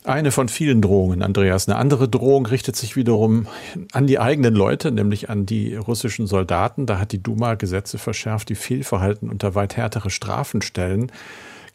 Eine 0.05 0.31
von 0.31 0.49
vielen 0.49 0.83
Drohungen, 0.83 1.23
Andreas. 1.23 1.67
Eine 1.67 1.79
andere 1.79 2.07
Drohung 2.07 2.45
richtet 2.45 2.75
sich 2.75 2.95
wiederum 2.95 3.47
an 3.91 4.05
die 4.05 4.19
eigenen 4.19 4.53
Leute, 4.53 4.91
nämlich 4.91 5.31
an 5.31 5.47
die 5.47 5.75
russischen 5.75 6.27
Soldaten. 6.27 6.85
Da 6.85 6.99
hat 6.99 7.11
die 7.11 7.23
Duma 7.23 7.55
Gesetze 7.55 7.97
verschärft, 7.97 8.49
die 8.49 8.55
Fehlverhalten 8.55 9.31
unter 9.31 9.55
weit 9.55 9.77
härtere 9.77 10.11
Strafen 10.11 10.61
stellen. 10.61 11.11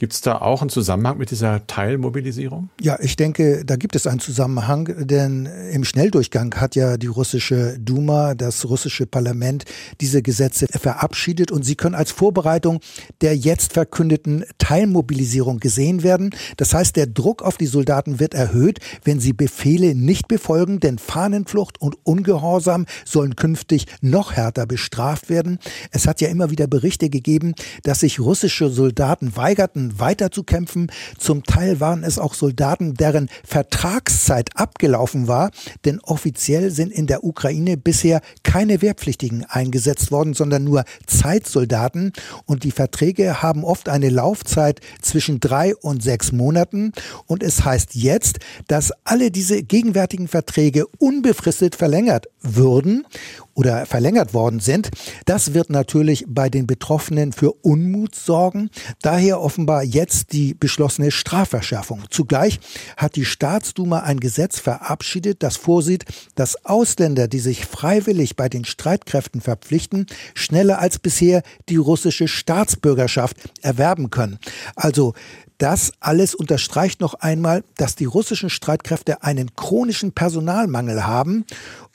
Gibt 0.00 0.14
es 0.14 0.23
da 0.23 0.38
auch 0.38 0.62
einen 0.62 0.71
Zusammenhang 0.71 1.19
mit 1.19 1.30
dieser 1.30 1.66
Teilmobilisierung? 1.66 2.71
Ja, 2.80 2.97
ich 3.02 3.16
denke, 3.16 3.66
da 3.66 3.76
gibt 3.76 3.95
es 3.95 4.07
einen 4.07 4.19
Zusammenhang, 4.19 4.88
denn 4.99 5.45
im 5.73 5.85
Schnelldurchgang 5.85 6.54
hat 6.54 6.75
ja 6.75 6.97
die 6.97 7.07
russische 7.07 7.78
Duma, 7.78 8.35
das 8.35 8.64
russische 8.64 9.04
Parlament, 9.04 9.66
diese 10.00 10.23
Gesetze 10.23 10.69
verabschiedet 10.69 11.52
und 11.52 11.66
sie 11.66 11.75
können 11.75 11.95
als 11.95 12.12
Vorbereitung 12.12 12.80
der 13.21 13.37
jetzt 13.37 13.75
verkündeten 13.75 14.47
Teilmobilisierung 14.57 15.61
gesehen 15.61 16.02
werden. 16.02 16.30
Das 16.57 16.73
heißt, 16.73 16.97
der 16.97 17.07
Druck 17.07 17.42
auf 17.42 17.59
die 17.59 17.66
Soldaten 17.66 18.21
wird 18.21 18.33
erhöht, 18.33 18.78
wenn 19.04 19.21
sie 19.21 19.35
Befehle 19.35 19.95
nicht 19.95 20.28
befolgen, 20.28 20.80
denn 20.80 20.97
Fahnenflucht 20.99 21.78
und 21.78 21.99
Ungehorsam 22.04 22.87
sollen 23.04 23.37
künftig 23.37 23.85
noch 24.00 24.33
härter 24.33 24.64
bestraft 24.64 25.28
werden. 25.28 25.59
Es 25.90 26.07
hat 26.07 26.23
ja 26.23 26.28
immer 26.28 26.50
wieder 26.50 26.66
Berichte 26.66 27.11
gegeben, 27.11 27.54
dass 27.83 28.00
sich 28.00 28.19
russische 28.19 28.71
Soldaten 28.71 29.37
weigerten, 29.37 29.89
weiterzukämpfen. 29.99 30.90
Zum 31.18 31.44
Teil 31.44 31.80
waren 31.80 32.04
es 32.04 32.18
auch 32.18 32.35
Soldaten, 32.35 32.94
deren 32.94 33.28
Vertragszeit 33.44 34.50
abgelaufen 34.54 35.28
war, 35.28 35.50
denn 35.85 36.00
offiziell 36.00 36.70
sind 36.70 36.92
in 36.92 37.06
der 37.06 37.25
Ukraine 37.25 37.76
bisher 37.76 38.20
keine 38.42 38.82
Wehrpflichtigen 38.82 39.44
eingesetzt 39.44 40.12
worden, 40.12 40.35
sondern 40.35 40.64
nur 40.64 40.85
Zeitsoldaten. 41.06 42.12
Und 42.47 42.64
die 42.64 42.70
Verträge 42.70 43.42
haben 43.42 43.64
oft 43.64 43.88
eine 43.88 44.11
Laufzeit 44.11 44.80
zwischen 45.02 45.40
drei 45.40 45.75
und 45.76 46.02
sechs 46.02 46.32
Monaten. 46.32 46.92
Und 47.26 47.42
es 47.42 47.64
heißt 47.64 47.94
jetzt, 47.94 48.38
dass 48.68 48.92
alle 49.04 49.30
diese 49.30 49.62
gegenwärtigen 49.62 50.28
Verträge 50.28 50.87
unbefristet 50.99 51.76
verlängert 51.76 52.26
würden 52.40 53.06
oder 53.54 53.87
verlängert 53.87 54.32
worden 54.32 54.61
sind. 54.61 54.90
Das 55.26 55.54
wird 55.54 55.70
natürlich 55.70 56.25
bei 56.28 56.49
den 56.49 56.66
Betroffenen 56.66 57.32
für 57.32 57.52
Unmut 57.52 58.14
sorgen. 58.14 58.70
Daher 59.02 59.40
offenbar 59.40 59.80
jetzt 59.83 60.33
die 60.33 60.55
beschlossene 60.55 61.11
Strafverschärfung. 61.11 62.05
Zugleich 62.11 62.61
hat 62.97 63.17
die 63.17 63.25
Staatsduma 63.25 64.01
ein 64.01 64.21
Gesetz 64.21 64.59
verabschiedet, 64.59 65.43
das 65.43 65.57
vorsieht, 65.57 66.05
dass 66.35 66.65
Ausländer, 66.65 67.29
die 67.29 67.41
sich 67.41 67.67
freiwillig 67.67 68.37
bei 68.37 68.49
den 68.49 68.65
Streitkräften 68.65 69.41
verpflichten, 69.41 70.07
schneller 70.35 70.79
als 70.79 70.99
bisher 70.99 71.43
die 71.69 71.77
russische 71.77 72.29
Staatsbürgerschaft 72.29 73.37
erwerben 73.63 74.11
können. 74.11 74.39
Also 74.77 75.15
das 75.61 75.93
alles 76.00 76.35
unterstreicht 76.35 77.00
noch 77.00 77.14
einmal, 77.14 77.62
dass 77.76 77.95
die 77.95 78.05
russischen 78.05 78.50
Streitkräfte 78.50 79.23
einen 79.23 79.55
chronischen 79.55 80.12
Personalmangel 80.12 81.07
haben 81.07 81.45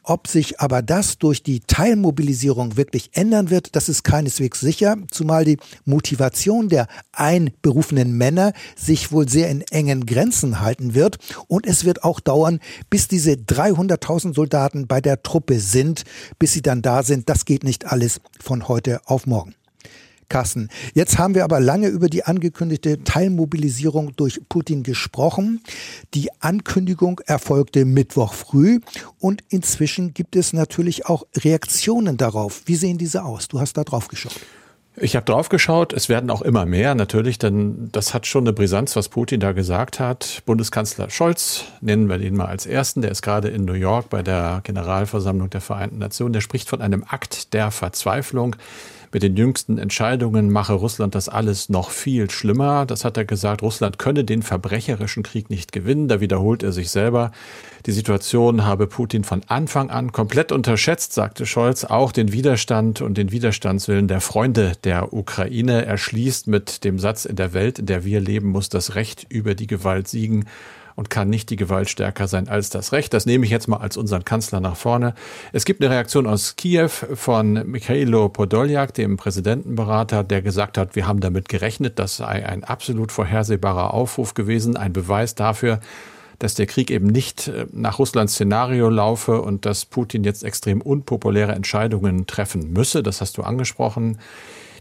ob 0.08 0.28
sich 0.28 0.60
aber 0.60 0.82
das 0.82 1.18
durch 1.18 1.42
die 1.42 1.62
Teilmobilisierung 1.62 2.78
wirklich 2.78 3.10
ändern 3.14 3.50
wird, 3.50 3.76
das 3.76 3.90
ist 3.90 4.04
keineswegs 4.04 4.60
sicher, 4.60 4.98
zumal 5.10 5.46
die 5.46 5.58
Motivation 5.84 6.70
der 6.70 6.88
einberufenen 7.12 8.16
Männer 8.16 8.54
sich 8.76 9.12
wohl 9.12 9.28
sehr 9.28 9.50
in 9.50 9.62
engen 9.62 10.06
Grenzen 10.06 10.62
halten 10.62 10.94
wird. 10.94 11.18
Und 11.48 11.66
es 11.66 11.86
wird 11.86 12.04
auch 12.04 12.20
dauern, 12.20 12.60
bis 12.90 13.08
diese 13.08 13.32
300.000 13.32 14.36
Soldaten 14.36 14.88
bei 14.88 15.02
der 15.02 15.24
Truppe 15.24 15.60
sind, 15.60 16.04
bis 16.38 16.54
sie 16.54 16.62
dann 16.62 16.82
da 16.82 17.04
sind. 17.04 17.28
Das 17.30 17.46
geht 17.46 17.64
nicht 17.64 17.92
alles 17.92 18.22
von 18.40 18.68
heute 18.68 19.02
auf 19.06 19.26
morgen. 19.26 19.56
Kassen. 20.30 20.70
Jetzt 20.94 21.18
haben 21.18 21.36
wir 21.36 21.44
aber 21.44 21.60
lange 21.60 21.88
über 21.88 22.10
die 22.10 22.24
angekündigte 22.26 23.04
Teilmobilisierung 23.04 24.16
durch 24.16 24.42
Putin 24.50 24.84
gesprochen. 24.84 25.62
Die 26.14 26.30
Ankündigung 26.40 27.22
erfolgte 27.26 27.86
Mittwoch 27.86 28.34
früh 28.34 28.80
und 29.20 29.44
inzwischen 29.50 30.14
gibt 30.14 30.36
es 30.36 30.54
natürlich 30.54 31.06
auch 31.06 31.26
Reaktionen 31.36 32.18
darauf. 32.18 32.64
Wie 32.66 32.76
sehen 32.76 32.98
diese 32.98 33.24
aus? 33.24 33.48
Du 33.48 33.60
hast 33.60 33.78
da 33.78 33.84
drauf 33.84 34.08
geschaut. 34.08 34.40
Ich 34.98 35.18
habe 35.18 35.26
drauf 35.26 35.50
geschaut, 35.50 35.92
es 35.92 36.08
werden 36.08 36.30
auch 36.30 36.42
immer 36.42 36.66
mehr 36.66 36.96
natürlich, 36.96 37.38
denn 37.38 37.90
das 37.92 38.14
hat 38.14 38.26
schon 38.26 38.46
eine 38.46 38.54
Brisanz, 38.54 38.96
was 38.96 39.10
Putin 39.10 39.42
da 39.42 39.52
gesagt 39.52 40.00
hat. 40.00 40.42
Bundeskanzler 40.46 41.10
Scholz, 41.10 41.66
nennen 41.82 42.08
wir 42.08 42.22
ihn 42.22 42.38
mal 42.38 42.46
als 42.46 42.66
ersten, 42.66 43.02
der 43.02 43.12
ist 43.12 43.22
gerade 43.22 43.50
in 43.50 43.66
New 43.66 43.74
York 43.74 44.10
bei 44.10 44.24
der 44.24 44.62
Generalversammlung 44.64 45.50
der 45.50 45.60
Vereinten 45.60 45.98
Nationen, 45.98 46.32
der 46.32 46.40
spricht 46.40 46.70
von 46.70 46.82
einem 46.82 47.04
Akt 47.06 47.54
der 47.54 47.72
Verzweiflung 47.72 48.56
mit 49.16 49.24
den 49.24 49.38
jüngsten 49.38 49.78
Entscheidungen 49.78 50.52
mache 50.52 50.74
Russland 50.74 51.16
das 51.16 51.30
alles 51.30 51.70
noch 51.70 51.90
viel 51.90 52.30
schlimmer. 52.30 52.86
Das 52.86 53.06
hat 53.06 53.16
er 53.16 53.24
gesagt. 53.24 53.62
Russland 53.62 53.98
könne 53.98 54.26
den 54.26 54.44
verbrecherischen 54.44 55.24
Krieg 55.24 55.50
nicht 55.50 55.72
gewinnen. 55.72 56.10
Da 56.10 56.20
wiederholt 56.20 56.64
er 56.64 56.74
sich 56.74 56.90
selber. 56.90 57.32
Die 57.86 57.94
Situation 57.94 58.66
habe 58.66 58.88
Putin 58.88 59.24
von 59.24 59.42
Anfang 59.48 59.90
an 59.90 60.12
komplett 60.12 60.52
unterschätzt, 60.52 61.14
sagte 61.14 61.46
Scholz. 61.46 61.86
Auch 61.86 62.12
den 62.12 62.34
Widerstand 62.34 63.00
und 63.00 63.18
den 63.18 63.32
Widerstandswillen 63.32 64.10
der 64.10 64.20
Freunde 64.20 64.74
der 64.84 65.14
Ukraine. 65.14 65.86
Er 65.86 65.98
schließt 65.98 66.48
mit 66.48 66.84
dem 66.84 67.00
Satz, 67.00 67.24
in 67.24 67.38
der 67.38 67.54
Welt, 67.54 67.80
in 67.80 67.86
der 67.86 68.04
wir 68.04 68.20
leben, 68.20 68.50
muss 68.50 68.68
das 68.68 68.96
Recht 68.96 69.26
über 69.30 69.56
die 69.56 69.68
Gewalt 69.68 70.10
siegen 70.10 70.44
und 70.96 71.10
kann 71.10 71.30
nicht 71.30 71.50
die 71.50 71.56
Gewalt 71.56 71.90
stärker 71.90 72.28
sein 72.28 72.48
als 72.48 72.70
das 72.70 72.92
Recht. 72.92 73.14
Das 73.14 73.26
nehme 73.26 73.46
ich 73.46 73.52
jetzt 73.52 73.68
mal 73.68 73.78
als 73.78 73.98
unseren 73.98 74.24
Kanzler 74.24 74.60
nach 74.60 74.78
vorne. 74.78 75.14
Es 75.52 75.66
gibt 75.66 75.82
eine 75.82 75.94
Reaktion 75.94 76.26
aus 76.26 76.56
Kiew 76.56 76.90
von 76.90 77.70
Mikhailo 77.70 78.30
Podoljak, 78.30 78.94
dem 78.94 79.18
Präsidentenberater, 79.18 80.24
der 80.24 80.42
gesagt 80.42 80.78
hat, 80.78 80.96
wir 80.96 81.08
haben 81.08 81.20
damit 81.20 81.50
gerechnet, 81.50 82.00
das 82.00 82.18
sei 82.18 82.46
ein 82.46 82.64
absolut 82.64 83.12
vorhersehbarer 83.12 83.94
Aufruf 83.94 84.34
gewesen, 84.34 84.78
ein 84.78 84.94
Beweis 84.94 85.36
dafür, 85.36 85.80
dass 86.40 86.54
der 86.54 86.66
Krieg 86.66 86.92
eben 86.92 87.08
nicht 87.08 87.48
äh, 87.48 87.66
nach 87.72 88.00
Russlands 88.00 88.34
Szenario 88.34 88.90
laufe 88.90 89.42
und 89.42 89.66
dass 89.66 89.86
Putin 89.86 90.24
jetzt 90.24 90.44
extrem 90.44 90.82
unpopuläre 90.82 91.54
Entscheidungen 91.54 92.28
treffen 92.28 92.74
müsse. 92.74 93.04
Das 93.04 93.22
hast 93.22 93.38
du 93.38 93.44
angesprochen. 93.44 94.18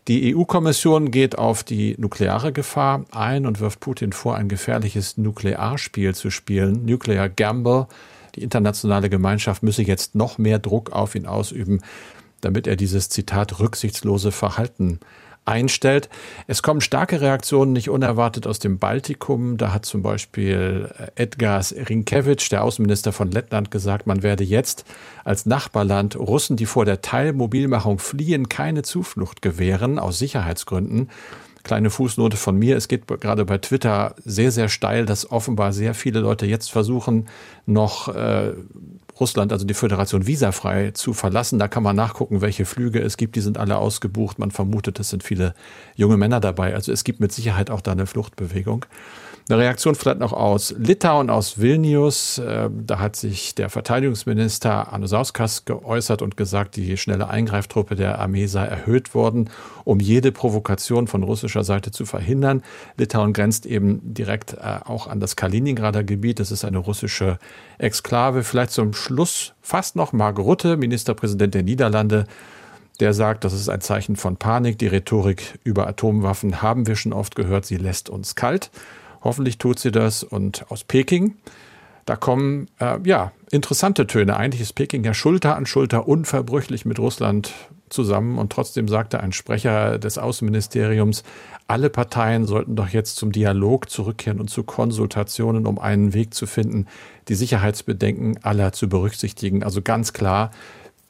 Die 0.07 0.37
EU-Kommission 0.37 1.11
geht 1.11 1.39
auf 1.39 1.65
die 1.65 1.95
nukleare 1.99 2.53
Gefahr 2.53 3.07
ein 3.11 3.47
und 3.47 3.61
wirft 3.61 3.81
Putin 3.81 4.13
vor, 4.13 4.37
ein 4.37 4.49
gefährliches 4.49 5.17
Nuklearspiel 5.17 6.15
zu 6.15 6.31
spielen. 6.31 6.85
Nuclear 6.85 7.31
Gamble. 7.31 7.87
Die 8.35 8.43
internationale 8.43 9.09
Gemeinschaft 9.09 9.63
müsse 9.63 9.83
jetzt 9.83 10.15
noch 10.15 10.37
mehr 10.37 10.59
Druck 10.59 10.93
auf 10.93 11.15
ihn 11.15 11.27
ausüben, 11.27 11.81
damit 12.43 12.67
er 12.67 12.77
dieses 12.77 13.09
Zitat 13.09 13.61
rücksichtslose 13.61 14.31
Verhalten 14.31 15.01
einstellt. 15.45 16.09
Es 16.47 16.63
kommen 16.63 16.81
starke 16.81 17.21
Reaktionen 17.21 17.73
nicht 17.73 17.91
unerwartet 17.91 18.47
aus 18.47 18.59
dem 18.59 18.79
Baltikum. 18.79 19.57
Da 19.57 19.73
hat 19.73 19.85
zum 19.85 20.03
Beispiel 20.03 20.91
äh, 20.99 21.23
Edgars 21.23 21.75
Rinkevich, 21.75 22.49
der 22.49 22.65
Außenminister 22.65 23.13
von 23.13 23.31
Lettland, 23.31 23.71
gesagt, 23.71 24.07
man 24.07 24.23
werde 24.23 24.45
jetzt 24.45 24.85
als 25.25 25.47
Nachbarland 25.47 26.17
Russen, 26.17 26.57
die 26.57 26.67
vor 26.67 26.85
der 26.85 27.03
Teilmobilmachung 27.03 27.99
fliehen, 27.99 28.49
keine 28.49 28.83
Zuflucht 28.83 29.43
gewähren 29.43 29.99
aus 29.99 30.19
Sicherheitsgründen. 30.19 31.11
Kleine 31.65 31.91
Fußnote 31.91 32.37
von 32.37 32.57
mir. 32.57 32.77
Es 32.77 32.89
geht 32.89 33.09
gerade 33.09 33.45
bei 33.45 33.59
Twitter 33.59 34.15
sehr, 34.25 34.53
sehr 34.53 34.69
steil, 34.69 35.07
dass 35.07 35.31
offenbar 35.31 35.73
sehr 35.73 35.95
viele 35.95 36.21
Leute 36.21 36.47
jetzt 36.47 36.71
versuchen, 36.71 37.27
noch 37.67 38.15
äh, 38.15 38.53
Russland, 39.19 39.53
also 39.53 39.65
die 39.65 39.75
Föderation, 39.75 40.27
visafrei 40.27 40.91
zu 40.91 41.13
verlassen. 41.15 41.59
Da 41.59 41.69
kann 41.69 41.83
man 41.83 41.97
nachgucken, 41.97 42.41
welche 42.41 42.65
Flüge 42.65 43.01
es 43.01 43.17
gibt. 43.17 43.37
Die 43.37 43.41
sind 43.41 43.59
alle 43.59 43.79
ausgebucht. 43.79 44.39
Man 44.39 44.51
vermutet, 44.51 45.01
es 45.01 45.11
sind 45.11 45.23
viele 45.23 45.55
junge 45.95 46.17
Männer 46.17 46.41
dabei. 46.41 46.75
Also 46.75 46.93
es 46.93 47.05
gibt 47.05 47.21
mit 47.21 47.33
Sicherheit 47.33 47.71
auch 47.71 47.81
da 47.81 47.93
eine 47.93 48.07
Fluchtbewegung. 48.07 48.87
Eine 49.49 49.59
Reaktion 49.59 49.95
vielleicht 49.95 50.21
noch 50.21 50.33
aus 50.33 50.75
Litauen, 50.79 51.29
aus 51.29 51.61
Vilnius. 51.61 52.41
Ähm, 52.43 52.87
da 52.87 52.99
hat 52.99 53.15
sich 53.15 53.55
der 53.55 53.69
Verteidigungsminister 53.69 54.91
Anusauskas 54.91 55.67
geäußert 55.67 56.23
und 56.23 56.39
gesagt, 56.39 56.77
die 56.77 56.97
schnelle 56.97 57.29
Eingreiftruppe 57.29 57.95
der 57.95 58.19
Armee 58.21 58.47
sei 58.47 58.65
erhöht 58.65 59.15
worden, 59.15 59.51
um 59.85 60.01
jede 60.01 60.33
Provokation 60.33 61.07
von 61.09 61.23
russischer 61.23 61.54
Seite 61.63 61.93
zu 61.93 62.07
verhindern. 62.07 62.63
Litauen 62.97 63.33
grenzt 63.33 63.67
eben 63.67 64.01
direkt 64.03 64.55
äh, 64.55 64.81
auch 64.85 65.07
an 65.07 65.21
das 65.21 65.37
Kaliningrader 65.37 66.03
Gebiet. 66.03 66.41
Das 66.41 66.51
ist 66.51 66.65
eine 66.65 66.79
russische 66.79 67.39
Exklave. 67.79 68.43
Vielleicht 68.43 68.73
zum 68.73 68.95
Schluss 68.95 69.53
fast 69.61 69.95
noch 69.95 70.13
Mark 70.13 70.39
Rutte, 70.39 70.77
Ministerpräsident 70.77 71.55
der 71.55 71.63
Niederlande. 71.63 72.25
Der 73.01 73.13
sagt, 73.13 73.45
das 73.45 73.53
ist 73.53 73.69
ein 73.69 73.81
Zeichen 73.81 74.17
von 74.17 74.37
Panik. 74.37 74.79
Die 74.79 74.87
Rhetorik 74.87 75.59
über 75.65 75.87
Atomwaffen 75.87 76.63
haben 76.63 76.87
wir 76.87 76.97
schon 76.97 77.13
oft 77.13 77.37
gehört. 77.37 77.67
Sie 77.67 77.77
lässt 77.77 78.09
uns 78.09 78.35
kalt. 78.35 78.71
Hoffentlich 79.23 79.59
tut 79.59 79.79
sie 79.79 79.91
das. 79.91 80.23
Und 80.23 80.71
aus 80.71 80.85
Peking, 80.85 81.37
da 82.05 82.17
kommen 82.17 82.69
äh, 82.81 82.99
ja 83.05 83.33
interessante 83.51 84.07
Töne. 84.07 84.37
Eigentlich 84.37 84.61
ist 84.61 84.75
Peking 84.75 85.05
ja 85.05 85.15
Schulter 85.15 85.57
an 85.57 85.67
Schulter 85.67 86.09
unverbrüchlich 86.09 86.85
mit 86.85 86.99
Russland 86.99 87.53
zusammen. 87.89 88.39
Und 88.39 88.53
trotzdem 88.53 88.89
sagte 88.89 89.21
ein 89.21 89.33
Sprecher 89.33 89.99
des 89.99 90.19
Außenministeriums, 90.19 91.23
alle 91.67 91.89
Parteien 91.89 92.47
sollten 92.47 92.77
doch 92.77 92.89
jetzt 92.89 93.17
zum 93.17 93.33
Dialog 93.33 93.89
zurückkehren 93.89 94.41
und 94.41 94.51
zu 94.51 94.65
Konsultationen, 94.65 95.67
um 95.67 95.79
einen 95.79 96.13
Weg 96.13 96.35
zu 96.35 96.47
finden, 96.47 96.87
die 97.29 97.35
Sicherheitsbedenken 97.35 98.43
aller 98.43 98.73
zu 98.73 98.89
berücksichtigen. 98.89 99.63
Also 99.63 99.81
ganz 99.81 100.13
klar, 100.13 100.51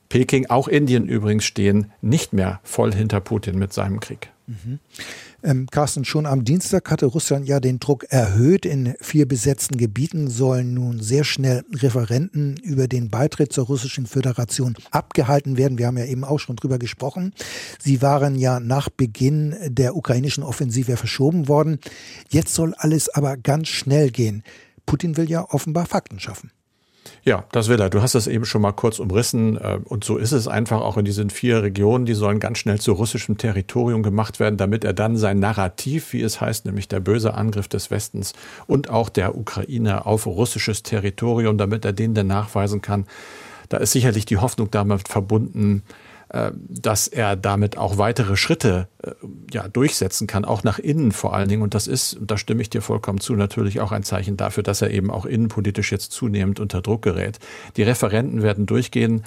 Peking, 0.09 0.47
auch 0.51 0.69
Indien 0.69 1.09
übrigens, 1.09 1.45
stehen 1.45 1.91
nicht 2.03 2.33
mehr 2.33 2.61
voll 2.63 2.93
hinter 2.95 3.21
Putin 3.21 3.59
mit 3.59 3.73
seinem 3.73 3.99
Krieg. 3.99 4.31
Mhm. 4.47 4.79
Ähm, 5.43 5.67
Carsten, 5.71 6.05
schon 6.05 6.27
am 6.27 6.45
Dienstag 6.45 6.91
hatte 6.91 7.07
Russland 7.07 7.47
ja 7.49 7.61
den 7.61 7.81
Druck 7.81 8.05
erhöht. 8.11 8.67
In 8.67 8.95
vier 9.01 9.27
besetzten 9.27 9.77
Gebieten 9.79 10.29
sollen 10.29 10.75
nun 10.75 11.01
sehr 11.01 11.25
schnell 11.25 11.65
Referenten 11.73 12.57
über 12.59 12.87
den 12.87 13.09
Beitritt 13.09 13.53
zur 13.53 13.67
Russischen 13.67 14.07
Föderation 14.07 14.75
abgehalten 14.91 15.57
werden. 15.57 15.79
Wir 15.79 15.87
haben 15.87 15.99
ja 15.99 16.05
eben 16.05 16.25
auch 16.25 16.39
schon 16.39 16.57
drüber 16.57 16.79
gesprochen. 16.79 17.33
Sie 17.79 18.03
waren 18.03 18.37
ja 18.37 18.61
nach 18.61 18.91
Beginn 18.91 19.57
der 19.67 19.97
ukrainischen 19.97 20.45
Offensive 20.45 20.97
verschoben 20.97 21.49
worden. 21.49 21.79
Jetzt 22.29 22.55
soll 22.55 22.75
alles 22.75 23.09
aber 23.09 23.37
ganz 23.37 23.69
schnell 23.69 24.11
gehen. 24.11 24.43
Putin 24.87 25.17
will 25.17 25.31
ja 25.31 25.47
offenbar 25.51 25.87
Fakten 25.87 26.21
schaffen. 26.21 26.51
Ja, 27.23 27.44
das 27.52 27.68
will 27.68 27.80
er. 27.80 27.90
Du 27.90 28.02
hast 28.02 28.14
das 28.14 28.26
eben 28.26 28.44
schon 28.44 28.62
mal 28.62 28.73
kurz 28.73 28.99
umrissen. 28.99 29.56
Äh, 29.56 29.78
und 29.84 30.04
so 30.04 30.16
ist 30.16 30.32
es 30.32 30.49
einfach 30.49 30.80
auch 30.80 30.96
in 30.96 31.04
diesen 31.04 31.30
vier 31.30 31.62
Regionen. 31.62 32.06
Die 32.06 32.14
sollen 32.14 32.40
ganz 32.40 32.58
schnell 32.58 32.80
zu 32.80 32.92
russischem 32.92 33.38
Territorium 33.38 34.02
gemacht 34.02 34.40
werden, 34.40 34.56
damit 34.56 34.84
er 34.84 34.92
dann 34.92 35.16
sein 35.16 35.38
Narrativ, 35.38 36.12
wie 36.12 36.23
es 36.23 36.40
heißt, 36.40 36.66
nämlich 36.66 36.88
der 36.88 37.00
böse 37.00 37.34
Angriff 37.34 37.68
des 37.68 37.90
Westens 37.90 38.32
und 38.66 38.90
auch 38.90 39.08
der 39.08 39.37
Ukraine 39.37 40.06
auf 40.06 40.26
russisches 40.26 40.82
Territorium, 40.82 41.58
damit 41.58 41.84
er 41.84 41.93
den 41.93 42.14
dann 42.14 42.26
nachweisen 42.26 42.82
kann. 42.82 43.06
Da 43.69 43.78
ist 43.78 43.93
sicherlich 43.93 44.26
die 44.26 44.36
Hoffnung 44.36 44.71
damit 44.71 45.08
verbunden, 45.08 45.82
dass 46.68 47.06
er 47.06 47.36
damit 47.36 47.78
auch 47.78 47.97
weitere 47.97 48.36
Schritte 48.36 48.88
äh, 49.02 49.12
ja, 49.52 49.68
durchsetzen 49.68 50.26
kann, 50.26 50.44
auch 50.44 50.64
nach 50.64 50.80
innen 50.80 51.12
vor 51.12 51.32
allen 51.34 51.49
Dingen. 51.49 51.62
Und 51.62 51.75
das 51.75 51.86
ist, 51.86 52.14
und 52.14 52.30
da 52.30 52.36
stimme 52.36 52.60
ich 52.60 52.70
dir 52.70 52.82
vollkommen 52.82 53.20
zu, 53.20 53.34
natürlich 53.34 53.80
auch 53.80 53.92
ein 53.92 54.02
Zeichen 54.02 54.36
dafür, 54.36 54.64
dass 54.64 54.82
er 54.82 54.90
eben 54.90 55.10
auch 55.10 55.26
innenpolitisch 55.26 55.92
jetzt 55.92 56.10
zunehmend 56.10 56.58
unter 56.58 56.82
Druck 56.82 57.02
gerät. 57.02 57.38
Die 57.76 57.84
Referenten 57.84 58.42
werden 58.42 58.66
durchgehen, 58.66 59.23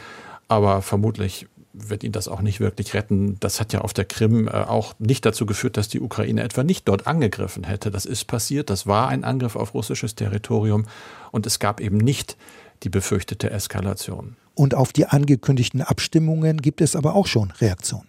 aber 0.49 0.81
vermutlich 0.81 1.47
wird 1.71 2.03
ihn 2.03 2.11
das 2.11 2.27
auch 2.27 2.41
nicht 2.41 2.59
wirklich 2.59 2.93
retten. 2.93 3.39
Das 3.39 3.59
hat 3.59 3.71
ja 3.71 3.81
auf 3.81 3.93
der 3.93 4.05
Krim 4.05 4.47
äh, 4.47 4.51
auch 4.51 4.93
nicht 4.99 5.25
dazu 5.25 5.45
geführt, 5.45 5.77
dass 5.77 5.87
die 5.87 6.01
Ukraine 6.01 6.43
etwa 6.43 6.63
nicht 6.63 6.87
dort 6.87 7.07
angegriffen 7.07 7.63
hätte. 7.63 7.89
Das 7.89 8.05
ist 8.05 8.25
passiert, 8.25 8.69
das 8.69 8.85
war 8.85 9.07
ein 9.07 9.23
Angriff 9.23 9.55
auf 9.55 9.73
russisches 9.73 10.15
Territorium 10.15 10.87
und 11.31 11.45
es 11.45 11.59
gab 11.59 11.79
eben 11.79 11.97
nicht 11.97 12.35
die 12.83 12.89
befürchtete 12.89 13.49
Eskalation. 13.49 14.35
Und 14.57 14.73
auf 14.73 14.91
die 14.91 15.05
angekündigten 15.05 15.83
Abstimmungen 15.83 16.57
gibt 16.57 16.81
es 16.81 16.95
aber 16.95 17.15
auch 17.15 17.27
schon 17.27 17.51
Reaktionen. 17.61 18.07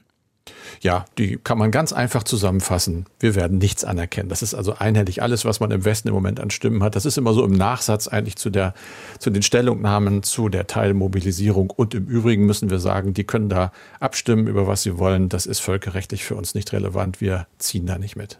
Ja, 0.80 1.04
die 1.18 1.36
kann 1.36 1.58
man 1.58 1.70
ganz 1.70 1.92
einfach 1.92 2.22
zusammenfassen. 2.22 3.04
Wir 3.20 3.34
werden 3.34 3.58
nichts 3.58 3.84
anerkennen. 3.84 4.30
Das 4.30 4.40
ist 4.40 4.54
also 4.54 4.74
einhellig 4.74 5.20
alles, 5.20 5.44
was 5.44 5.60
man 5.60 5.70
im 5.72 5.84
Westen 5.84 6.08
im 6.08 6.14
Moment 6.14 6.40
an 6.40 6.48
Stimmen 6.48 6.82
hat. 6.82 6.96
Das 6.96 7.04
ist 7.04 7.18
immer 7.18 7.34
so 7.34 7.44
im 7.44 7.52
Nachsatz 7.52 8.08
eigentlich 8.08 8.36
zu 8.36 8.48
der, 8.48 8.72
zu 9.18 9.28
den 9.28 9.42
Stellungnahmen, 9.42 10.22
zu 10.22 10.48
der 10.48 10.66
Teilmobilisierung. 10.66 11.68
Und 11.68 11.94
im 11.94 12.06
Übrigen 12.06 12.46
müssen 12.46 12.70
wir 12.70 12.78
sagen, 12.78 13.12
die 13.12 13.24
können 13.24 13.50
da 13.50 13.70
abstimmen 14.00 14.46
über 14.46 14.66
was 14.66 14.82
sie 14.82 14.96
wollen. 14.96 15.28
Das 15.28 15.44
ist 15.44 15.58
völkerrechtlich 15.58 16.24
für 16.24 16.34
uns 16.34 16.54
nicht 16.54 16.72
relevant. 16.72 17.20
Wir 17.20 17.46
ziehen 17.58 17.84
da 17.84 17.98
nicht 17.98 18.16
mit. 18.16 18.38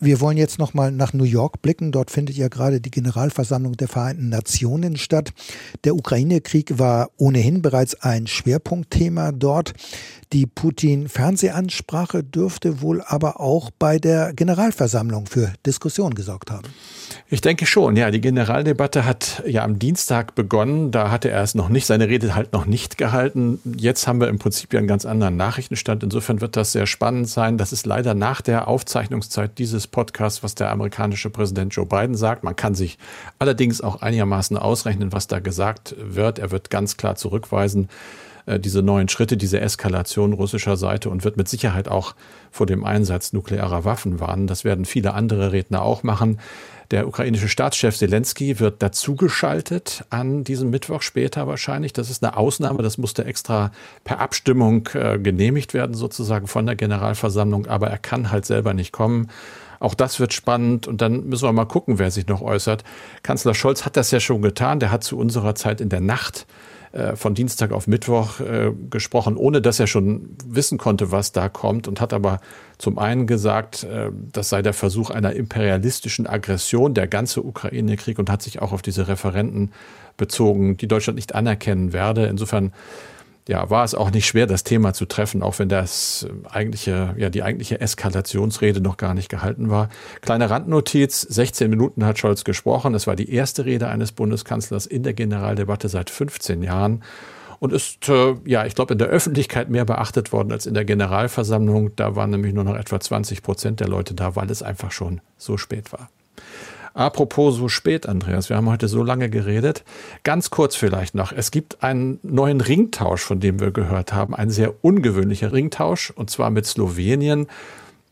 Wir 0.00 0.20
wollen 0.20 0.36
jetzt 0.36 0.58
nochmal 0.58 0.92
nach 0.92 1.12
New 1.12 1.24
York 1.24 1.62
blicken. 1.62 1.92
Dort 1.92 2.10
findet 2.10 2.36
ja 2.36 2.48
gerade 2.48 2.80
die 2.80 2.90
Generalversammlung 2.90 3.76
der 3.76 3.88
Vereinten 3.88 4.28
Nationen 4.28 4.96
statt. 4.96 5.32
Der 5.84 5.94
Ukraine-Krieg 5.94 6.78
war 6.78 7.10
ohnehin 7.16 7.62
bereits 7.62 7.94
ein 8.02 8.26
Schwerpunktthema 8.26 9.32
dort. 9.32 9.72
Die 10.32 10.46
Putin-Fernsehansprache 10.46 12.24
dürfte 12.24 12.80
wohl 12.82 13.02
aber 13.02 13.40
auch 13.40 13.70
bei 13.70 13.98
der 13.98 14.32
Generalversammlung 14.32 15.26
für 15.26 15.52
Diskussion 15.64 16.14
gesorgt 16.14 16.50
haben. 16.50 16.68
Ich 17.34 17.40
denke 17.40 17.66
schon, 17.66 17.96
ja. 17.96 18.12
Die 18.12 18.20
Generaldebatte 18.20 19.04
hat 19.04 19.42
ja 19.44 19.64
am 19.64 19.80
Dienstag 19.80 20.36
begonnen. 20.36 20.92
Da 20.92 21.10
hatte 21.10 21.30
er 21.30 21.42
es 21.42 21.56
noch 21.56 21.68
nicht, 21.68 21.84
seine 21.84 22.06
Rede 22.08 22.36
halt 22.36 22.52
noch 22.52 22.64
nicht 22.64 22.96
gehalten. 22.96 23.58
Jetzt 23.76 24.06
haben 24.06 24.20
wir 24.20 24.28
im 24.28 24.38
Prinzip 24.38 24.72
ja 24.72 24.78
einen 24.78 24.86
ganz 24.86 25.04
anderen 25.04 25.36
Nachrichtenstand. 25.36 26.04
Insofern 26.04 26.40
wird 26.40 26.54
das 26.54 26.70
sehr 26.70 26.86
spannend 26.86 27.28
sein. 27.28 27.58
Das 27.58 27.72
ist 27.72 27.86
leider 27.86 28.14
nach 28.14 28.40
der 28.40 28.68
Aufzeichnungszeit 28.68 29.58
dieses 29.58 29.88
Podcasts, 29.88 30.44
was 30.44 30.54
der 30.54 30.70
amerikanische 30.70 31.28
Präsident 31.28 31.74
Joe 31.74 31.86
Biden 31.86 32.14
sagt. 32.14 32.44
Man 32.44 32.54
kann 32.54 32.76
sich 32.76 32.98
allerdings 33.40 33.80
auch 33.80 34.00
einigermaßen 34.00 34.56
ausrechnen, 34.56 35.12
was 35.12 35.26
da 35.26 35.40
gesagt 35.40 35.96
wird. 35.98 36.38
Er 36.38 36.52
wird 36.52 36.70
ganz 36.70 36.96
klar 36.96 37.16
zurückweisen, 37.16 37.88
äh, 38.46 38.60
diese 38.60 38.80
neuen 38.80 39.08
Schritte, 39.08 39.36
diese 39.36 39.58
Eskalation 39.58 40.34
russischer 40.34 40.76
Seite 40.76 41.10
und 41.10 41.24
wird 41.24 41.36
mit 41.36 41.48
Sicherheit 41.48 41.88
auch 41.88 42.14
vor 42.52 42.66
dem 42.66 42.84
Einsatz 42.84 43.32
nuklearer 43.32 43.84
Waffen 43.84 44.20
warnen. 44.20 44.46
Das 44.46 44.62
werden 44.62 44.84
viele 44.84 45.14
andere 45.14 45.50
Redner 45.50 45.82
auch 45.82 46.04
machen. 46.04 46.38
Der 46.90 47.08
ukrainische 47.08 47.48
Staatschef 47.48 47.96
Zelensky 47.96 48.60
wird 48.60 48.82
dazugeschaltet 48.82 50.04
an 50.10 50.44
diesem 50.44 50.70
Mittwoch 50.70 51.02
später 51.02 51.46
wahrscheinlich. 51.46 51.92
Das 51.92 52.10
ist 52.10 52.22
eine 52.22 52.36
Ausnahme. 52.36 52.82
Das 52.82 52.98
musste 52.98 53.24
extra 53.24 53.72
per 54.04 54.20
Abstimmung 54.20 54.88
äh, 54.94 55.18
genehmigt 55.18 55.74
werden, 55.74 55.94
sozusagen 55.94 56.46
von 56.46 56.66
der 56.66 56.76
Generalversammlung. 56.76 57.66
Aber 57.66 57.88
er 57.88 57.98
kann 57.98 58.30
halt 58.30 58.44
selber 58.44 58.74
nicht 58.74 58.92
kommen. 58.92 59.28
Auch 59.80 59.94
das 59.94 60.20
wird 60.20 60.32
spannend 60.32 60.86
und 60.86 61.00
dann 61.00 61.26
müssen 61.28 61.46
wir 61.46 61.52
mal 61.52 61.66
gucken, 61.66 61.98
wer 61.98 62.10
sich 62.10 62.26
noch 62.26 62.40
äußert. 62.40 62.84
Kanzler 63.22 63.54
Scholz 63.54 63.84
hat 63.84 63.96
das 63.96 64.10
ja 64.10 64.20
schon 64.20 64.42
getan. 64.42 64.80
Der 64.80 64.90
hat 64.90 65.04
zu 65.04 65.18
unserer 65.18 65.54
Zeit 65.54 65.80
in 65.80 65.88
der 65.88 66.00
Nacht 66.00 66.46
von 67.16 67.34
Dienstag 67.34 67.72
auf 67.72 67.86
Mittwoch 67.86 68.40
äh, 68.40 68.72
gesprochen, 68.88 69.36
ohne 69.36 69.60
dass 69.60 69.80
er 69.80 69.86
schon 69.86 70.36
wissen 70.46 70.78
konnte, 70.78 71.10
was 71.10 71.32
da 71.32 71.48
kommt 71.48 71.88
und 71.88 72.00
hat 72.00 72.12
aber 72.12 72.40
zum 72.78 72.98
einen 72.98 73.26
gesagt, 73.26 73.84
äh, 73.84 74.10
das 74.32 74.48
sei 74.48 74.62
der 74.62 74.74
Versuch 74.74 75.10
einer 75.10 75.32
imperialistischen 75.32 76.26
Aggression, 76.26 76.94
der 76.94 77.08
ganze 77.08 77.42
Ukraine-Krieg 77.42 78.18
und 78.18 78.30
hat 78.30 78.42
sich 78.42 78.62
auch 78.62 78.72
auf 78.72 78.82
diese 78.82 79.08
Referenten 79.08 79.72
bezogen, 80.16 80.76
die 80.76 80.86
Deutschland 80.86 81.16
nicht 81.16 81.34
anerkennen 81.34 81.92
werde. 81.92 82.26
Insofern 82.26 82.72
ja, 83.48 83.68
war 83.68 83.84
es 83.84 83.94
auch 83.94 84.10
nicht 84.10 84.26
schwer, 84.26 84.46
das 84.46 84.64
Thema 84.64 84.94
zu 84.94 85.04
treffen, 85.04 85.42
auch 85.42 85.58
wenn 85.58 85.68
das 85.68 86.26
eigentliche, 86.50 87.14
ja, 87.18 87.28
die 87.28 87.42
eigentliche 87.42 87.80
Eskalationsrede 87.80 88.80
noch 88.80 88.96
gar 88.96 89.12
nicht 89.12 89.28
gehalten 89.28 89.68
war. 89.68 89.90
Kleine 90.22 90.48
Randnotiz, 90.48 91.20
16 91.20 91.68
Minuten 91.68 92.06
hat 92.06 92.18
Scholz 92.18 92.44
gesprochen. 92.44 92.94
Es 92.94 93.06
war 93.06 93.16
die 93.16 93.30
erste 93.30 93.66
Rede 93.66 93.88
eines 93.88 94.12
Bundeskanzlers 94.12 94.86
in 94.86 95.02
der 95.02 95.12
Generaldebatte 95.12 95.88
seit 95.88 96.08
15 96.08 96.62
Jahren 96.62 97.02
und 97.58 97.72
ist, 97.72 98.08
äh, 98.08 98.34
ja, 98.46 98.64
ich 98.64 98.74
glaube, 98.74 98.94
in 98.94 98.98
der 98.98 99.08
Öffentlichkeit 99.08 99.68
mehr 99.68 99.84
beachtet 99.84 100.32
worden 100.32 100.50
als 100.50 100.64
in 100.64 100.74
der 100.74 100.84
Generalversammlung. 100.86 101.94
Da 101.96 102.16
waren 102.16 102.30
nämlich 102.30 102.54
nur 102.54 102.64
noch 102.64 102.76
etwa 102.76 102.98
20 102.98 103.42
Prozent 103.42 103.80
der 103.80 103.88
Leute 103.88 104.14
da, 104.14 104.36
weil 104.36 104.50
es 104.50 104.62
einfach 104.62 104.90
schon 104.90 105.20
so 105.36 105.58
spät 105.58 105.92
war. 105.92 106.08
Apropos 106.94 107.56
so 107.56 107.68
spät, 107.68 108.08
Andreas, 108.08 108.48
wir 108.48 108.56
haben 108.56 108.70
heute 108.70 108.86
so 108.86 109.02
lange 109.02 109.28
geredet. 109.28 109.82
Ganz 110.22 110.50
kurz 110.50 110.76
vielleicht 110.76 111.16
noch. 111.16 111.32
Es 111.32 111.50
gibt 111.50 111.82
einen 111.82 112.20
neuen 112.22 112.60
Ringtausch, 112.60 113.20
von 113.20 113.40
dem 113.40 113.58
wir 113.58 113.72
gehört 113.72 114.12
haben. 114.12 114.32
Ein 114.32 114.50
sehr 114.50 114.72
ungewöhnlicher 114.84 115.52
Ringtausch, 115.52 116.12
und 116.14 116.30
zwar 116.30 116.50
mit 116.50 116.66
Slowenien. 116.66 117.48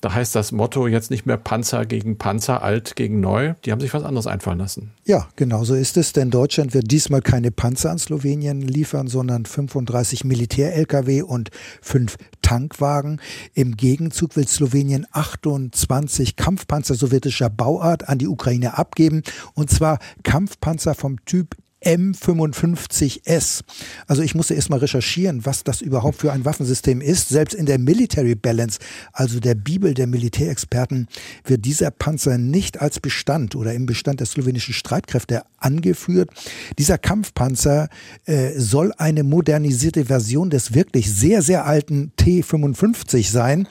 Da 0.02 0.12
heißt 0.12 0.34
das 0.34 0.50
Motto 0.50 0.88
jetzt 0.88 1.12
nicht 1.12 1.26
mehr 1.26 1.36
Panzer 1.36 1.86
gegen 1.86 2.18
Panzer, 2.18 2.60
alt 2.64 2.96
gegen 2.96 3.20
neu. 3.20 3.54
Die 3.64 3.70
haben 3.70 3.80
sich 3.80 3.94
was 3.94 4.02
anderes 4.02 4.26
einfallen 4.26 4.58
lassen. 4.58 4.90
Ja, 5.04 5.28
genau 5.36 5.62
so 5.62 5.76
ist 5.76 5.96
es, 5.96 6.12
denn 6.12 6.32
Deutschland 6.32 6.74
wird 6.74 6.90
diesmal 6.90 7.22
keine 7.22 7.52
Panzer 7.52 7.92
an 7.92 7.98
Slowenien 7.98 8.62
liefern, 8.62 9.06
sondern 9.06 9.46
35 9.46 10.24
Militär-Lkw 10.24 11.22
und 11.22 11.50
fünf 11.80 12.16
Tankwagen. 12.42 13.20
Im 13.54 13.76
Gegenzug 13.76 14.34
will 14.34 14.48
Slowenien 14.48 15.06
28 15.12 16.34
Kampfpanzer 16.34 16.96
sowjetischer 16.96 17.48
Bauart 17.48 18.08
an 18.08 18.18
die 18.18 18.26
Ukraine 18.26 18.76
abgeben, 18.76 19.22
und 19.54 19.70
zwar 19.70 20.00
Kampfpanzer 20.24 20.96
vom 20.96 21.24
Typ 21.26 21.54
M55S. 21.84 23.62
Also 24.06 24.22
ich 24.22 24.34
musste 24.34 24.54
erstmal 24.54 24.78
recherchieren, 24.78 25.44
was 25.44 25.64
das 25.64 25.80
überhaupt 25.80 26.18
für 26.18 26.32
ein 26.32 26.44
Waffensystem 26.44 27.00
ist. 27.00 27.28
Selbst 27.28 27.54
in 27.54 27.66
der 27.66 27.78
Military 27.78 28.34
Balance, 28.34 28.78
also 29.12 29.40
der 29.40 29.54
Bibel 29.54 29.94
der 29.94 30.06
Militärexperten, 30.06 31.08
wird 31.44 31.64
dieser 31.64 31.90
Panzer 31.90 32.38
nicht 32.38 32.80
als 32.80 33.00
Bestand 33.00 33.56
oder 33.56 33.74
im 33.74 33.86
Bestand 33.86 34.20
der 34.20 34.26
slowenischen 34.26 34.74
Streitkräfte 34.74 35.42
angeführt. 35.58 36.30
Dieser 36.78 36.98
Kampfpanzer 36.98 37.88
äh, 38.26 38.52
soll 38.58 38.92
eine 38.98 39.24
modernisierte 39.24 40.04
Version 40.06 40.50
des 40.50 40.74
wirklich 40.74 41.12
sehr, 41.12 41.42
sehr 41.42 41.66
alten 41.66 42.12
T55 42.18 43.30
sein. 43.30 43.66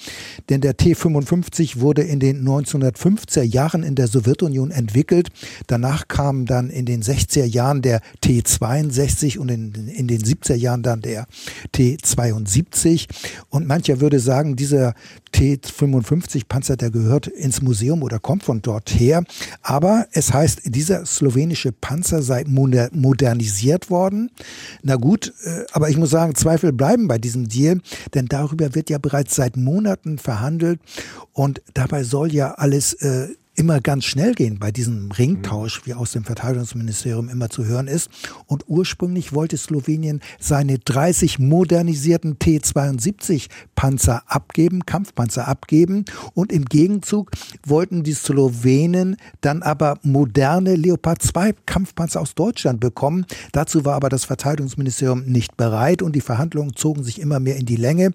Denn 0.50 0.62
der 0.62 0.78
T55 0.78 1.80
wurde 1.80 2.02
in 2.04 2.20
den 2.20 2.48
1950er 2.48 3.44
Jahren 3.44 3.84
in 3.84 3.96
der 3.96 4.08
Sowjetunion 4.08 4.72
entwickelt. 4.72 5.30
Danach 5.68 6.08
kam 6.08 6.46
dann 6.46 6.70
in 6.70 6.86
den 6.86 7.02
60er 7.04 7.46
Jahren 7.46 7.82
der 7.82 8.01
T62 8.24 9.38
und 9.38 9.50
in, 9.50 9.74
in 9.88 10.08
den 10.08 10.22
70er 10.22 10.56
Jahren 10.56 10.84
dann 10.84 11.02
der 11.02 11.28
T72. 11.74 13.08
Und 13.50 13.68
mancher 13.68 14.02
würde 14.02 14.20
sagen, 14.20 14.56
dieser 14.56 14.94
T55 15.34 16.44
Panzer, 16.48 16.78
der 16.78 16.92
gehört 16.92 17.28
ins 17.28 17.62
Museum 17.62 18.04
oder 18.04 18.20
kommt 18.20 18.44
von 18.44 18.62
dort 18.62 18.90
her. 18.90 19.24
Aber 19.62 20.08
es 20.12 20.34
heißt, 20.34 20.62
dieser 20.66 21.06
slowenische 21.06 21.72
Panzer 21.72 22.22
sei 22.22 22.44
modernisiert 22.46 23.90
worden. 23.90 24.32
Na 24.84 24.96
gut, 24.96 25.34
aber 25.72 25.90
ich 25.90 25.98
muss 25.98 26.10
sagen, 26.10 26.36
Zweifel 26.36 26.74
bleiben 26.74 27.08
bei 27.08 27.18
diesem 27.18 27.48
Deal, 27.48 27.80
denn 28.14 28.28
darüber 28.28 28.76
wird 28.76 28.90
ja 28.90 28.98
bereits 28.98 29.36
seit 29.36 29.58
Monaten 29.58 30.18
verhandelt 30.18 30.80
und 31.34 31.62
dabei 31.74 32.04
soll 32.04 32.34
ja 32.34 32.54
alles 32.54 32.94
äh, 32.94 33.30
immer 33.56 33.82
ganz 33.82 34.06
schnell 34.06 34.34
gehen 34.34 34.60
bei 34.60 34.72
diesem 34.72 35.12
Ringtausch, 35.12 35.82
wie 35.86 35.94
aus 35.94 36.12
dem 36.12 36.24
Verteidigungsministerium 36.24 37.28
immer 37.28 37.50
zu 37.50 37.66
hören 37.66 37.88
ist. 37.88 38.10
Und 38.48 38.64
ursprünglich 38.68 39.34
wollte 39.34 39.58
Slowenien 39.58 40.22
seine 40.40 40.80
30 40.80 41.38
modernisierten 41.40 42.40
T-72 42.40 43.48
Panzer 43.76 44.24
abgeben, 44.28 44.86
Kampfpanzer 44.86 45.48
abgeben. 45.48 46.06
Und 46.34 46.52
im 46.52 46.66
Gegenzug 46.66 47.32
wollten 47.66 48.04
die 48.04 48.14
Slowenen 48.14 49.18
dann 49.42 49.64
aber 49.64 50.00
moderne 50.02 50.76
Leopard 50.76 51.22
2 51.22 51.54
Kampfpanzer 51.66 52.22
aus 52.22 52.36
Deutschland 52.36 52.80
bekommen. 52.80 53.26
Dazu 53.52 53.84
war 53.84 53.96
aber 53.96 54.10
das 54.10 54.24
Verteidigungsministerium 54.24 55.26
nicht 55.26 55.58
bereit 55.58 56.02
und 56.02 56.16
die 56.16 56.22
Verhandlungen 56.22 56.76
zogen 56.76 57.04
sich 57.04 57.20
immer 57.20 57.40
mehr 57.40 57.58
in 57.58 57.66
die 57.66 57.76
Länge. 57.76 58.14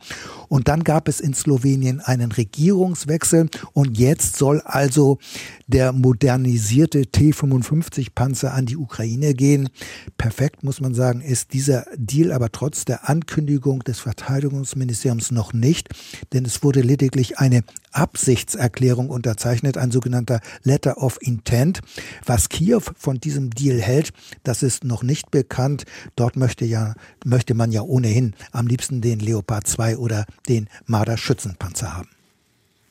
Und 0.48 0.68
dann 0.68 0.82
gab 0.82 1.08
es 1.08 1.20
in 1.20 1.34
Slowenien 1.34 2.00
einen 2.00 2.32
Regierungswechsel 2.32 3.50
und 3.74 3.98
jetzt 3.98 4.36
soll 4.36 4.62
also 4.62 5.18
der 5.66 5.92
modernisierte 5.92 7.06
T-55-Panzer 7.06 8.54
an 8.54 8.66
die 8.66 8.76
Ukraine 8.76 9.34
gehen. 9.34 9.68
Perfekt, 10.16 10.62
muss 10.62 10.80
man 10.80 10.94
sagen, 10.94 11.20
ist 11.20 11.52
dieser 11.52 11.86
Deal 11.96 12.32
aber 12.32 12.52
trotz 12.52 12.84
der 12.84 13.08
Ankündigung 13.08 13.80
des 13.80 13.98
Verteidigungsministeriums 13.98 15.30
noch 15.30 15.52
nicht, 15.52 15.88
denn 16.32 16.44
es 16.44 16.62
wurde 16.62 16.80
lediglich 16.80 17.38
eine 17.38 17.62
Absichtserklärung 17.92 19.08
unterzeichnet, 19.08 19.78
ein 19.78 19.90
sogenannter 19.90 20.40
Letter 20.62 20.98
of 20.98 21.18
Intent. 21.20 21.80
Was 22.24 22.48
Kiew 22.48 22.82
von 22.96 23.18
diesem 23.18 23.50
Deal 23.50 23.80
hält, 23.80 24.12
das 24.42 24.62
ist 24.62 24.84
noch 24.84 25.02
nicht 25.02 25.30
bekannt. 25.30 25.84
Dort 26.14 26.36
möchte 26.36 26.64
ja, 26.64 26.94
möchte 27.24 27.54
man 27.54 27.72
ja 27.72 27.82
ohnehin 27.82 28.34
am 28.52 28.66
liebsten 28.66 29.00
den 29.00 29.18
Leopard 29.18 29.66
2 29.66 29.96
oder 29.96 30.26
den 30.48 30.68
Marder 30.84 31.16
Schützenpanzer 31.16 31.96
haben. 31.96 32.15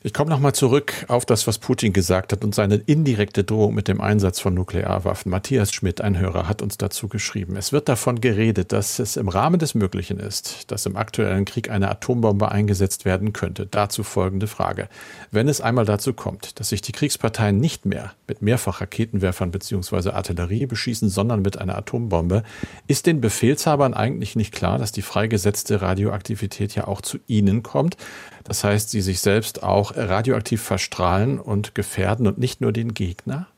Ich 0.06 0.14
komme 0.14 0.30
nochmal 0.30 0.54
zurück 0.54 1.04
auf 1.08 1.26
das, 1.26 1.48
was 1.48 1.58
Putin 1.58 1.92
gesagt 1.92 2.32
hat 2.32 2.44
und 2.44 2.54
seine 2.54 2.76
indirekte 2.76 3.42
Drohung 3.42 3.74
mit 3.74 3.88
dem 3.88 4.00
Einsatz 4.00 4.38
von 4.38 4.54
Nuklearwaffen. 4.54 5.32
Matthias 5.32 5.72
Schmidt, 5.72 6.00
ein 6.00 6.16
Hörer, 6.16 6.48
hat 6.48 6.62
uns 6.62 6.78
dazu 6.78 7.08
geschrieben. 7.08 7.56
Es 7.56 7.72
wird 7.72 7.88
davon 7.88 8.20
geredet, 8.20 8.70
dass 8.70 9.00
es 9.00 9.16
im 9.16 9.28
Rahmen 9.28 9.58
des 9.58 9.74
Möglichen 9.74 10.20
ist, 10.20 10.70
dass 10.70 10.86
im 10.86 10.94
aktuellen 10.94 11.44
Krieg 11.44 11.70
eine 11.70 11.90
Atombombe 11.90 12.52
eingesetzt 12.52 13.04
werden 13.04 13.32
könnte. 13.32 13.66
Dazu 13.66 14.04
folgende 14.04 14.46
Frage. 14.46 14.88
Wenn 15.32 15.48
es 15.48 15.60
einmal 15.60 15.86
dazu 15.86 16.12
kommt, 16.12 16.60
dass 16.60 16.68
sich 16.68 16.82
die 16.82 16.92
Kriegsparteien 16.92 17.58
nicht 17.58 17.84
mehr 17.84 18.12
mit 18.28 18.42
Mehrfachraketenwerfern 18.42 19.50
bzw. 19.50 20.10
Artillerie 20.10 20.66
beschießen, 20.66 21.08
sondern 21.08 21.42
mit 21.42 21.58
einer 21.58 21.76
Atombombe, 21.76 22.44
ist 22.86 23.06
den 23.06 23.20
Befehlshabern 23.20 23.92
eigentlich 23.92 24.36
nicht 24.36 24.54
klar, 24.54 24.78
dass 24.78 24.92
die 24.92 25.02
freigesetzte 25.02 25.82
Radioaktivität 25.82 26.76
ja 26.76 26.86
auch 26.86 27.00
zu 27.00 27.18
ihnen 27.26 27.64
kommt? 27.64 27.96
Das 28.46 28.62
heißt, 28.62 28.90
sie 28.90 29.00
sich 29.00 29.20
selbst 29.20 29.64
auch 29.64 29.95
radioaktiv 29.96 30.62
verstrahlen 30.62 31.38
und 31.38 31.74
gefährden 31.74 32.26
und 32.26 32.38
nicht 32.38 32.60
nur 32.60 32.72
den 32.72 32.94
Gegner? 32.94 33.48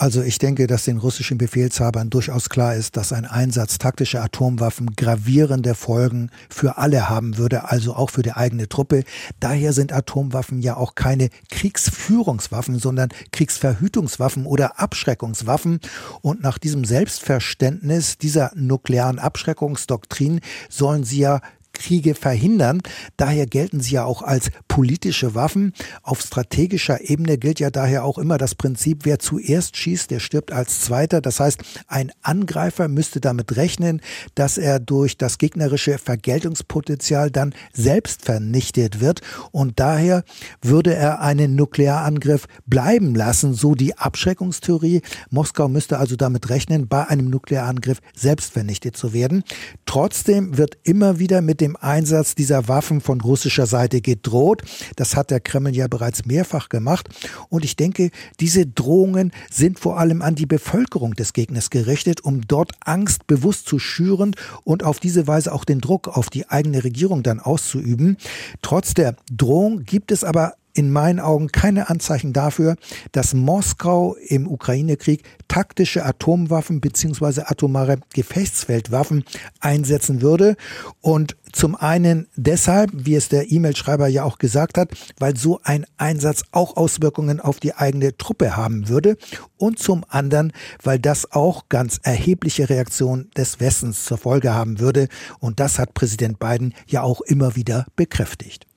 Also 0.00 0.22
ich 0.22 0.38
denke, 0.38 0.68
dass 0.68 0.84
den 0.84 0.98
russischen 0.98 1.38
Befehlshabern 1.38 2.08
durchaus 2.08 2.48
klar 2.48 2.76
ist, 2.76 2.96
dass 2.96 3.12
ein 3.12 3.26
Einsatz 3.26 3.78
taktischer 3.78 4.22
Atomwaffen 4.22 4.94
gravierende 4.94 5.74
Folgen 5.74 6.30
für 6.48 6.78
alle 6.78 7.08
haben 7.08 7.36
würde, 7.36 7.68
also 7.68 7.94
auch 7.94 8.10
für 8.10 8.22
die 8.22 8.30
eigene 8.30 8.68
Truppe. 8.68 9.02
Daher 9.40 9.72
sind 9.72 9.92
Atomwaffen 9.92 10.62
ja 10.62 10.76
auch 10.76 10.94
keine 10.94 11.30
Kriegsführungswaffen, 11.50 12.78
sondern 12.78 13.08
Kriegsverhütungswaffen 13.32 14.46
oder 14.46 14.78
Abschreckungswaffen. 14.78 15.80
Und 16.20 16.42
nach 16.42 16.58
diesem 16.58 16.84
Selbstverständnis 16.84 18.18
dieser 18.18 18.52
nuklearen 18.54 19.18
Abschreckungsdoktrin 19.18 20.42
sollen 20.68 21.02
sie 21.02 21.18
ja 21.18 21.40
Kriege 21.78 22.14
verhindern. 22.14 22.80
Daher 23.16 23.46
gelten 23.46 23.80
sie 23.80 23.94
ja 23.94 24.04
auch 24.04 24.22
als 24.22 24.50
politische 24.66 25.34
Waffen. 25.34 25.72
Auf 26.02 26.20
strategischer 26.20 27.08
Ebene 27.08 27.38
gilt 27.38 27.60
ja 27.60 27.70
daher 27.70 28.04
auch 28.04 28.18
immer 28.18 28.38
das 28.38 28.54
Prinzip, 28.54 29.04
wer 29.04 29.18
zuerst 29.18 29.76
schießt, 29.76 30.10
der 30.10 30.20
stirbt 30.20 30.52
als 30.52 30.80
Zweiter. 30.80 31.20
Das 31.20 31.40
heißt, 31.40 31.60
ein 31.86 32.12
Angreifer 32.22 32.88
müsste 32.88 33.20
damit 33.20 33.56
rechnen, 33.56 34.00
dass 34.34 34.58
er 34.58 34.80
durch 34.80 35.16
das 35.16 35.38
gegnerische 35.38 35.98
Vergeltungspotenzial 35.98 37.30
dann 37.30 37.54
selbst 37.72 38.24
vernichtet 38.24 39.00
wird. 39.00 39.20
Und 39.52 39.80
daher 39.80 40.24
würde 40.62 40.94
er 40.94 41.20
einen 41.20 41.54
Nuklearangriff 41.54 42.46
bleiben 42.66 43.14
lassen, 43.14 43.54
so 43.54 43.74
die 43.74 43.96
Abschreckungstheorie. 43.96 45.02
Moskau 45.30 45.68
müsste 45.68 45.98
also 45.98 46.16
damit 46.16 46.50
rechnen, 46.50 46.88
bei 46.88 47.06
einem 47.06 47.30
Nuklearangriff 47.30 48.00
selbst 48.14 48.52
vernichtet 48.52 48.96
zu 48.96 49.12
werden. 49.12 49.44
Trotzdem 49.86 50.56
wird 50.56 50.78
immer 50.82 51.18
wieder 51.18 51.40
mit 51.40 51.60
dem 51.60 51.67
dem 51.68 51.76
Einsatz 51.76 52.34
dieser 52.34 52.68
Waffen 52.68 53.00
von 53.00 53.20
russischer 53.20 53.66
Seite 53.66 54.00
gedroht. 54.00 54.62
Das 54.96 55.16
hat 55.16 55.30
der 55.30 55.40
Kreml 55.40 55.76
ja 55.76 55.86
bereits 55.86 56.24
mehrfach 56.24 56.68
gemacht. 56.68 57.08
Und 57.48 57.64
ich 57.64 57.76
denke, 57.76 58.10
diese 58.40 58.66
Drohungen 58.66 59.32
sind 59.50 59.78
vor 59.78 59.98
allem 59.98 60.22
an 60.22 60.34
die 60.34 60.46
Bevölkerung 60.46 61.14
des 61.14 61.32
Gegners 61.32 61.70
gerichtet, 61.70 62.22
um 62.22 62.46
dort 62.46 62.72
Angst 62.80 63.26
bewusst 63.26 63.68
zu 63.68 63.78
schüren 63.78 64.34
und 64.64 64.84
auf 64.84 64.98
diese 64.98 65.26
Weise 65.26 65.52
auch 65.52 65.64
den 65.64 65.80
Druck 65.80 66.08
auf 66.08 66.30
die 66.30 66.48
eigene 66.48 66.84
Regierung 66.84 67.22
dann 67.22 67.40
auszuüben. 67.40 68.16
Trotz 68.62 68.94
der 68.94 69.16
Drohung 69.30 69.84
gibt 69.84 70.10
es 70.10 70.24
aber 70.24 70.54
in 70.78 70.92
meinen 70.92 71.18
Augen 71.18 71.48
keine 71.48 71.90
Anzeichen 71.90 72.32
dafür, 72.32 72.76
dass 73.10 73.34
Moskau 73.34 74.14
im 74.28 74.46
Ukraine-Krieg 74.46 75.24
taktische 75.48 76.06
Atomwaffen 76.06 76.80
bzw. 76.80 77.42
atomare 77.46 77.98
Gefechtsfeldwaffen 78.14 79.24
einsetzen 79.58 80.22
würde. 80.22 80.54
Und 81.00 81.36
zum 81.50 81.74
einen 81.74 82.28
deshalb, 82.36 82.92
wie 82.94 83.16
es 83.16 83.28
der 83.28 83.50
E-Mail-Schreiber 83.50 84.06
ja 84.06 84.22
auch 84.22 84.38
gesagt 84.38 84.78
hat, 84.78 84.90
weil 85.18 85.36
so 85.36 85.58
ein 85.64 85.84
Einsatz 85.96 86.44
auch 86.52 86.76
Auswirkungen 86.76 87.40
auf 87.40 87.58
die 87.58 87.74
eigene 87.74 88.16
Truppe 88.16 88.56
haben 88.56 88.88
würde. 88.88 89.16
Und 89.56 89.80
zum 89.80 90.04
anderen, 90.08 90.52
weil 90.84 91.00
das 91.00 91.32
auch 91.32 91.68
ganz 91.68 91.98
erhebliche 92.04 92.70
Reaktionen 92.70 93.32
des 93.36 93.58
Westens 93.58 94.04
zur 94.04 94.18
Folge 94.18 94.54
haben 94.54 94.78
würde. 94.78 95.08
Und 95.40 95.58
das 95.58 95.80
hat 95.80 95.94
Präsident 95.94 96.38
Biden 96.38 96.72
ja 96.86 97.02
auch 97.02 97.20
immer 97.22 97.56
wieder 97.56 97.86
bekräftigt. 97.96 98.67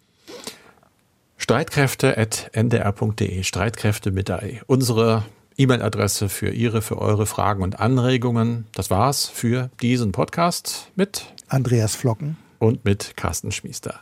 Streitkräfte.ndr.de, 1.41 3.41
Streitkräfte 3.41 4.12
mit 4.12 4.30
AE. 4.30 4.62
Unsere 4.67 5.25
E-Mail-Adresse 5.58 6.30
für 6.30 6.51
Ihre, 6.51 6.84
für 6.84 6.99
eure 6.99 7.25
Fragen 7.25 7.63
und 7.63 7.80
Anregungen. 7.80 8.67
Das 8.75 8.91
war's 8.91 9.27
für 9.27 9.71
diesen 9.82 10.12
Podcast 10.12 10.91
mit 10.95 11.25
Andreas 11.47 11.95
Flocken 11.95 12.38
und 12.60 12.86
mit 12.86 13.17
Carsten 13.17 13.51
Schmiester. 13.51 14.01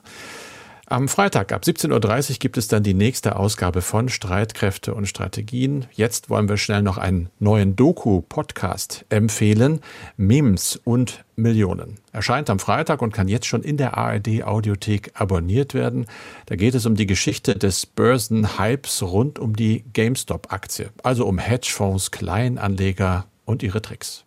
Am 0.91 1.07
Freitag 1.07 1.51
ab 1.51 1.61
17.30 1.65 2.31
Uhr 2.31 2.37
gibt 2.39 2.57
es 2.57 2.67
dann 2.67 2.81
die 2.81 2.95
nächste 2.95 3.35
Ausgabe 3.35 3.83
von 3.83 4.09
Streitkräfte 4.09 4.95
und 4.95 5.05
Strategien. 5.05 5.85
Jetzt 5.91 6.31
wollen 6.31 6.49
wir 6.49 6.57
schnell 6.57 6.81
noch 6.81 6.97
einen 6.97 7.29
neuen 7.37 7.75
Doku-Podcast 7.75 9.05
empfehlen. 9.09 9.81
Memes 10.17 10.81
und 10.83 11.23
Millionen. 11.35 11.99
Erscheint 12.11 12.49
am 12.49 12.57
Freitag 12.57 13.03
und 13.03 13.13
kann 13.13 13.27
jetzt 13.27 13.45
schon 13.45 13.61
in 13.61 13.77
der 13.77 13.99
ARD 13.99 14.41
Audiothek 14.41 15.11
abonniert 15.13 15.75
werden. 15.75 16.07
Da 16.47 16.55
geht 16.55 16.73
es 16.73 16.87
um 16.87 16.95
die 16.95 17.05
Geschichte 17.05 17.53
des 17.53 17.85
Börsenhypes 17.85 19.03
rund 19.03 19.37
um 19.37 19.55
die 19.55 19.83
GameStop-Aktie. 19.93 20.89
Also 21.03 21.27
um 21.27 21.37
Hedgefonds, 21.37 22.09
Kleinanleger 22.09 23.27
und 23.45 23.61
ihre 23.61 23.83
Tricks. 23.83 24.25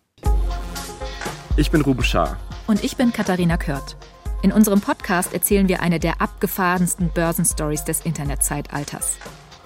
Ich 1.57 1.71
bin 1.71 1.81
Ruben 1.81 2.05
Schaar. 2.05 2.37
Und 2.67 2.85
ich 2.85 2.95
bin 2.95 3.11
Katharina 3.11 3.57
Kört. 3.57 3.97
In 4.43 4.51
unserem 4.51 4.81
Podcast 4.81 5.33
erzählen 5.33 5.69
wir 5.69 5.81
eine 5.81 6.01
der 6.01 6.19
abgefahrensten 6.19 7.09
Börsenstories 7.13 7.85
des 7.85 8.01
Internetzeitalters. 8.01 9.15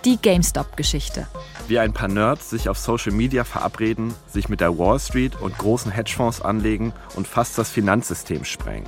Die 0.05 0.17
GameStop-Geschichte. 0.21 1.25
Wie 1.67 1.79
ein 1.79 1.93
paar 1.93 2.09
Nerds 2.09 2.51
sich 2.51 2.69
auf 2.69 2.77
Social 2.77 3.11
Media 3.11 3.43
verabreden, 3.43 4.13
sich 4.27 4.49
mit 4.49 4.61
der 4.61 4.77
Wall 4.77 4.99
Street 4.99 5.41
und 5.41 5.57
großen 5.57 5.91
Hedgefonds 5.91 6.43
anlegen 6.43 6.93
und 7.15 7.27
fast 7.27 7.57
das 7.57 7.71
Finanzsystem 7.71 8.45
sprengen. 8.45 8.87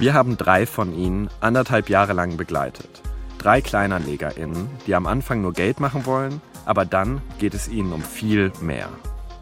Wir 0.00 0.12
haben 0.12 0.36
drei 0.36 0.66
von 0.66 0.92
ihnen 0.92 1.30
anderthalb 1.38 1.88
Jahre 1.88 2.14
lang 2.14 2.36
begleitet. 2.36 3.00
Drei 3.38 3.60
KleinanlegerInnen, 3.60 4.68
die 4.88 4.94
am 4.96 5.06
Anfang 5.06 5.40
nur 5.40 5.52
Geld 5.52 5.78
machen 5.78 6.04
wollen, 6.04 6.40
aber 6.64 6.84
dann 6.84 7.22
geht 7.38 7.54
es 7.54 7.68
ihnen 7.68 7.92
um 7.92 8.02
viel 8.02 8.52
mehr. 8.60 8.88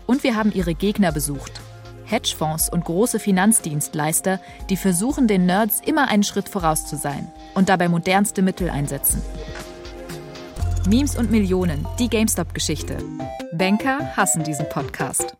Und 0.04 0.24
wir 0.24 0.36
haben 0.36 0.52
ihre 0.52 0.74
Gegner 0.74 1.10
besucht 1.10 1.62
Hedgefonds 2.10 2.68
und 2.68 2.84
große 2.84 3.18
Finanzdienstleister, 3.18 4.40
die 4.68 4.76
versuchen, 4.76 5.26
den 5.26 5.46
Nerds 5.46 5.80
immer 5.84 6.08
einen 6.08 6.22
Schritt 6.22 6.48
voraus 6.48 6.86
zu 6.86 6.96
sein 6.96 7.30
und 7.54 7.68
dabei 7.68 7.88
modernste 7.88 8.42
Mittel 8.42 8.70
einsetzen. 8.70 9.22
Memes 10.88 11.16
und 11.16 11.30
Millionen, 11.30 11.86
die 11.98 12.08
GameStop-Geschichte. 12.08 12.98
Banker 13.52 14.16
hassen 14.16 14.42
diesen 14.44 14.68
Podcast. 14.68 15.34